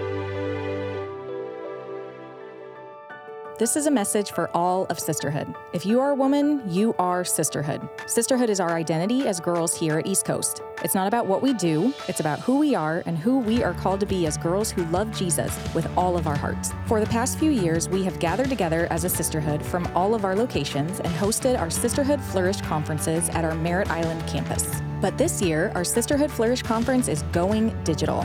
This 3.60 3.76
is 3.76 3.88
a 3.88 3.92
message 3.92 4.34
for 4.34 4.52
all 4.56 4.86
of 4.86 5.00
sisterhood. 5.00 5.52
If 5.74 5.84
you 5.84 6.00
are 6.00 6.12
a 6.12 6.16
woman, 6.16 6.62
you 6.70 6.94
are 7.00 7.26
sisterhood. 7.26 7.90
Sisterhood 8.06 8.52
is 8.52 8.60
our 8.60 8.76
identity 8.76 9.28
as 9.28 9.40
girls 9.40 9.76
here 9.76 9.98
at 9.98 10.06
East 10.06 10.26
Coast. 10.26 10.62
It's 10.84 10.94
not 10.94 11.08
about 11.08 11.26
what 11.26 11.42
we 11.42 11.54
do, 11.54 11.92
it's 12.08 12.20
about 12.20 12.40
who 12.40 12.60
we 12.60 12.76
are 12.76 13.02
and 13.08 13.18
who 13.18 13.40
we 13.40 13.64
are 13.64 13.74
called 13.74 14.00
to 14.02 14.06
be 14.06 14.28
as 14.28 14.38
girls 14.38 14.70
who 14.70 14.86
love 14.86 15.12
Jesus 15.12 15.58
with 15.74 15.90
all 15.98 16.18
of 16.18 16.28
our 16.28 16.36
hearts. 16.36 16.72
For 16.86 17.00
the 17.00 17.08
past 17.08 17.40
few 17.40 17.50
years, 17.50 17.90
we 17.90 18.04
have 18.04 18.20
gathered 18.20 18.50
together 18.50 18.88
as 18.92 19.06
a 19.06 19.10
sisterhood 19.10 19.66
from 19.66 19.88
all 19.96 20.14
of 20.14 20.24
our 20.24 20.36
locations 20.36 21.00
and 21.00 21.12
hosted 21.16 21.60
our 21.60 21.72
Sisterhood 21.72 22.22
Flourish 22.22 22.62
conferences 22.62 23.28
at 23.30 23.44
our 23.44 23.56
Merritt 23.56 23.90
Island 23.90 24.24
campus. 24.28 24.84
But 25.02 25.18
this 25.18 25.42
year, 25.42 25.72
our 25.74 25.84
Sisterhood 25.84 26.30
Flourish 26.30 26.62
conference 26.62 27.08
is 27.08 27.24
going 27.32 27.76
digital. 27.84 28.24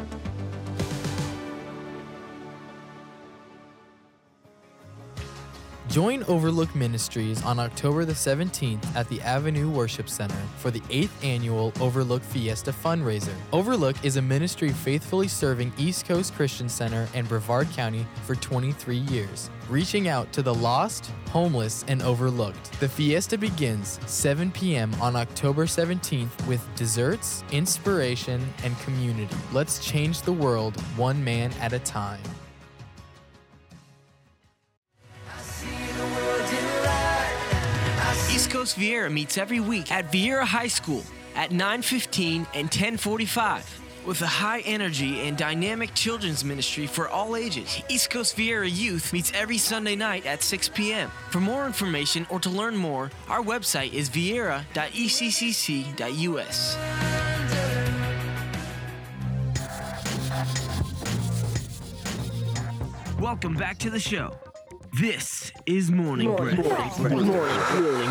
Join 5.91 6.23
Overlook 6.23 6.73
Ministries 6.73 7.43
on 7.43 7.59
October 7.59 8.05
the 8.05 8.13
17th 8.13 8.95
at 8.95 9.09
the 9.09 9.19
Avenue 9.23 9.69
Worship 9.69 10.07
Center 10.07 10.41
for 10.55 10.71
the 10.71 10.79
8th 10.81 11.11
annual 11.21 11.73
Overlook 11.81 12.23
Fiesta 12.23 12.71
fundraiser. 12.71 13.33
Overlook 13.51 13.97
is 14.01 14.15
a 14.15 14.21
ministry 14.21 14.69
faithfully 14.69 15.27
serving 15.27 15.73
East 15.77 16.05
Coast 16.05 16.33
Christian 16.33 16.69
Center 16.69 17.09
and 17.13 17.27
Brevard 17.27 17.69
County 17.71 18.07
for 18.25 18.35
23 18.35 18.99
years, 18.99 19.49
reaching 19.67 20.07
out 20.07 20.31
to 20.31 20.41
the 20.41 20.53
lost, 20.53 21.11
homeless, 21.27 21.83
and 21.89 22.01
overlooked. 22.03 22.71
The 22.79 22.87
fiesta 22.87 23.37
begins 23.37 23.99
7 24.05 24.49
p.m. 24.51 24.93
on 25.01 25.17
October 25.17 25.65
17th 25.65 26.47
with 26.47 26.65
desserts, 26.75 27.43
inspiration, 27.51 28.41
and 28.63 28.79
community. 28.79 29.35
Let's 29.51 29.85
change 29.85 30.21
the 30.21 30.31
world 30.31 30.79
one 30.95 31.21
man 31.21 31.51
at 31.59 31.73
a 31.73 31.79
time. 31.79 32.21
Coast 38.51 38.77
Viera 38.77 39.09
meets 39.09 39.37
every 39.37 39.61
week 39.61 39.89
at 39.93 40.11
Viera 40.11 40.43
High 40.43 40.67
School 40.67 41.05
at 41.35 41.51
9:15 41.51 42.45
and 42.53 42.69
10:45. 42.69 43.63
With 44.05 44.21
a 44.21 44.27
high 44.27 44.59
energy 44.61 45.21
and 45.21 45.37
dynamic 45.37 45.93
children's 45.93 46.43
ministry 46.43 46.85
for 46.85 47.07
all 47.07 47.37
ages, 47.37 47.81
East 47.87 48.09
Coast 48.09 48.35
Viera 48.35 48.69
Youth 48.69 49.13
meets 49.13 49.31
every 49.33 49.57
Sunday 49.57 49.95
night 49.95 50.25
at 50.25 50.43
6 50.43 50.67
p.m. 50.67 51.09
For 51.29 51.39
more 51.39 51.65
information 51.65 52.27
or 52.29 52.41
to 52.41 52.49
learn 52.49 52.75
more, 52.75 53.09
our 53.29 53.41
website 53.41 53.93
is 53.93 54.09
viera.eccc.us. 54.09 54.67
Welcome 63.17 63.55
back 63.55 63.77
to 63.77 63.89
the 63.89 63.99
show. 63.99 64.50
This 64.93 65.53
is 65.65 65.89
Morning 65.89 66.35
Breath. 66.35 66.57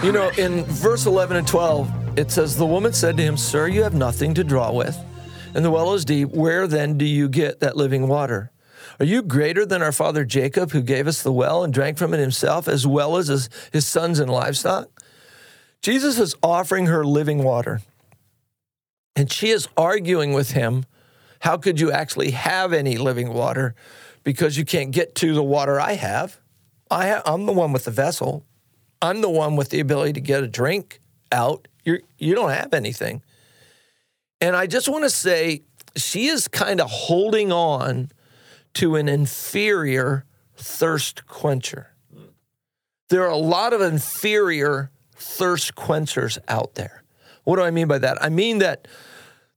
You 0.02 0.12
know, 0.12 0.30
in 0.38 0.64
verse 0.64 1.04
11 1.04 1.36
and 1.36 1.46
12, 1.46 2.18
it 2.18 2.30
says, 2.30 2.56
The 2.56 2.64
woman 2.64 2.94
said 2.94 3.18
to 3.18 3.22
him, 3.22 3.36
Sir, 3.36 3.68
you 3.68 3.82
have 3.82 3.92
nothing 3.92 4.32
to 4.32 4.42
draw 4.42 4.72
with, 4.72 4.96
and 5.54 5.62
the 5.62 5.70
well 5.70 5.92
is 5.92 6.06
deep. 6.06 6.30
Where 6.30 6.66
then 6.66 6.96
do 6.96 7.04
you 7.04 7.28
get 7.28 7.60
that 7.60 7.76
living 7.76 8.08
water? 8.08 8.50
Are 8.98 9.04
you 9.04 9.20
greater 9.20 9.66
than 9.66 9.82
our 9.82 9.92
father 9.92 10.24
Jacob, 10.24 10.70
who 10.70 10.80
gave 10.80 11.06
us 11.06 11.22
the 11.22 11.32
well 11.32 11.62
and 11.62 11.72
drank 11.72 11.98
from 11.98 12.14
it 12.14 12.18
himself, 12.18 12.66
as 12.66 12.86
well 12.86 13.18
as 13.18 13.28
his, 13.28 13.50
his 13.74 13.86
sons 13.86 14.18
and 14.18 14.30
livestock? 14.30 14.88
Jesus 15.82 16.18
is 16.18 16.34
offering 16.42 16.86
her 16.86 17.04
living 17.04 17.44
water, 17.44 17.82
and 19.14 19.30
she 19.30 19.50
is 19.50 19.68
arguing 19.76 20.32
with 20.32 20.52
him, 20.52 20.86
How 21.40 21.58
could 21.58 21.78
you 21.78 21.92
actually 21.92 22.30
have 22.30 22.72
any 22.72 22.96
living 22.96 23.34
water? 23.34 23.74
Because 24.24 24.56
you 24.56 24.64
can't 24.64 24.92
get 24.92 25.14
to 25.16 25.34
the 25.34 25.42
water 25.42 25.78
I 25.78 25.92
have. 25.92 26.39
I 26.90 27.22
I'm 27.24 27.46
the 27.46 27.52
one 27.52 27.72
with 27.72 27.84
the 27.84 27.90
vessel. 27.90 28.44
I'm 29.02 29.20
the 29.20 29.30
one 29.30 29.56
with 29.56 29.70
the 29.70 29.80
ability 29.80 30.14
to 30.14 30.20
get 30.20 30.42
a 30.42 30.48
drink 30.48 31.00
out. 31.32 31.68
You're, 31.84 32.00
you 32.18 32.34
don't 32.34 32.50
have 32.50 32.74
anything. 32.74 33.22
And 34.40 34.56
I 34.56 34.66
just 34.66 34.88
want 34.88 35.04
to 35.04 35.10
say, 35.10 35.62
she 35.96 36.26
is 36.26 36.48
kind 36.48 36.80
of 36.80 36.90
holding 36.90 37.52
on 37.52 38.10
to 38.74 38.96
an 38.96 39.08
inferior 39.08 40.24
thirst 40.56 41.26
quencher. 41.26 41.94
There 43.08 43.22
are 43.24 43.30
a 43.30 43.36
lot 43.36 43.72
of 43.72 43.80
inferior 43.80 44.90
thirst 45.16 45.74
quenchers 45.74 46.38
out 46.48 46.74
there. 46.74 47.02
What 47.44 47.56
do 47.56 47.62
I 47.62 47.70
mean 47.70 47.88
by 47.88 47.98
that? 47.98 48.22
I 48.22 48.28
mean 48.28 48.58
that 48.58 48.86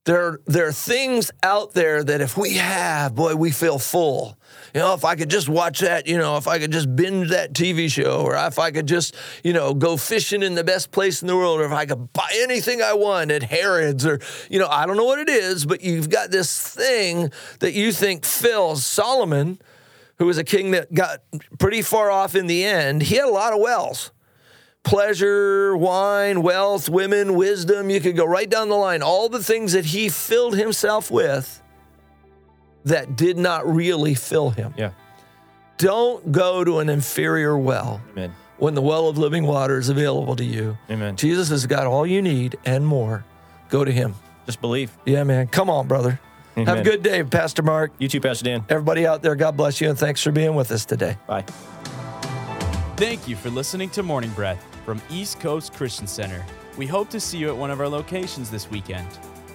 there, 0.04 0.40
there 0.46 0.66
are 0.66 0.72
things 0.72 1.30
out 1.42 1.72
there 1.72 2.02
that 2.02 2.20
if 2.20 2.36
we 2.36 2.54
have, 2.54 3.14
boy, 3.14 3.36
we 3.36 3.50
feel 3.50 3.78
full. 3.78 4.38
You 4.74 4.80
know, 4.80 4.92
if 4.92 5.04
I 5.04 5.14
could 5.14 5.30
just 5.30 5.48
watch 5.48 5.78
that, 5.80 6.08
you 6.08 6.18
know, 6.18 6.36
if 6.36 6.48
I 6.48 6.58
could 6.58 6.72
just 6.72 6.94
binge 6.96 7.30
that 7.30 7.52
TV 7.52 7.88
show, 7.88 8.22
or 8.22 8.34
if 8.34 8.58
I 8.58 8.72
could 8.72 8.86
just, 8.86 9.14
you 9.44 9.52
know, 9.52 9.72
go 9.72 9.96
fishing 9.96 10.42
in 10.42 10.56
the 10.56 10.64
best 10.64 10.90
place 10.90 11.22
in 11.22 11.28
the 11.28 11.36
world, 11.36 11.60
or 11.60 11.64
if 11.64 11.70
I 11.70 11.86
could 11.86 12.12
buy 12.12 12.28
anything 12.38 12.82
I 12.82 12.94
want 12.94 13.30
at 13.30 13.44
Harrods, 13.44 14.04
or, 14.04 14.18
you 14.50 14.58
know, 14.58 14.66
I 14.66 14.84
don't 14.84 14.96
know 14.96 15.04
what 15.04 15.20
it 15.20 15.28
is, 15.28 15.64
but 15.64 15.82
you've 15.82 16.10
got 16.10 16.32
this 16.32 16.60
thing 16.60 17.30
that 17.60 17.72
you 17.72 17.92
think 17.92 18.24
fills 18.24 18.84
Solomon, 18.84 19.60
who 20.18 20.26
was 20.26 20.38
a 20.38 20.44
king 20.44 20.72
that 20.72 20.92
got 20.92 21.20
pretty 21.60 21.80
far 21.80 22.10
off 22.10 22.34
in 22.34 22.48
the 22.48 22.64
end, 22.64 23.02
he 23.02 23.14
had 23.14 23.28
a 23.28 23.30
lot 23.30 23.52
of 23.52 23.60
wells 23.60 24.10
pleasure, 24.82 25.74
wine, 25.74 26.42
wealth, 26.42 26.90
women, 26.90 27.34
wisdom. 27.36 27.88
You 27.88 28.00
could 28.00 28.16
go 28.16 28.26
right 28.26 28.50
down 28.50 28.68
the 28.68 28.74
line. 28.74 29.02
All 29.02 29.30
the 29.30 29.42
things 29.42 29.72
that 29.72 29.86
he 29.86 30.10
filled 30.10 30.58
himself 30.58 31.10
with 31.10 31.62
that 32.84 33.16
did 33.16 33.36
not 33.36 33.66
really 33.72 34.14
fill 34.14 34.50
him. 34.50 34.74
Yeah. 34.76 34.90
Don't 35.78 36.30
go 36.30 36.64
to 36.64 36.78
an 36.78 36.88
inferior 36.88 37.58
well 37.58 38.00
Amen. 38.12 38.32
when 38.58 38.74
the 38.74 38.82
well 38.82 39.08
of 39.08 39.18
living 39.18 39.44
water 39.46 39.78
is 39.78 39.88
available 39.88 40.36
to 40.36 40.44
you. 40.44 40.78
Amen. 40.88 41.16
Jesus 41.16 41.48
has 41.48 41.66
got 41.66 41.86
all 41.86 42.06
you 42.06 42.22
need 42.22 42.56
and 42.64 42.86
more. 42.86 43.24
Go 43.70 43.84
to 43.84 43.90
him. 43.90 44.14
Just 44.46 44.60
believe. 44.60 44.96
Yeah, 45.04 45.24
man. 45.24 45.48
Come 45.48 45.70
on, 45.70 45.88
brother. 45.88 46.20
Have 46.56 46.78
a 46.78 46.82
good 46.82 47.02
day, 47.02 47.24
Pastor 47.24 47.62
Mark. 47.62 47.90
You 47.98 48.08
too, 48.08 48.20
Pastor 48.20 48.44
Dan. 48.44 48.64
Everybody 48.68 49.06
out 49.06 49.22
there, 49.22 49.34
God 49.34 49.56
bless 49.56 49.80
you, 49.80 49.88
and 49.88 49.98
thanks 49.98 50.22
for 50.22 50.30
being 50.30 50.54
with 50.54 50.70
us 50.70 50.84
today. 50.84 51.16
Bye. 51.26 51.42
Thank 52.96 53.26
you 53.26 53.34
for 53.34 53.50
listening 53.50 53.90
to 53.90 54.04
Morning 54.04 54.30
Breath 54.30 54.64
from 54.84 55.02
East 55.10 55.40
Coast 55.40 55.72
Christian 55.72 56.06
Center. 56.06 56.44
We 56.76 56.86
hope 56.86 57.10
to 57.10 57.18
see 57.18 57.38
you 57.38 57.48
at 57.48 57.56
one 57.56 57.72
of 57.72 57.80
our 57.80 57.88
locations 57.88 58.50
this 58.50 58.70
weekend. 58.70 59.08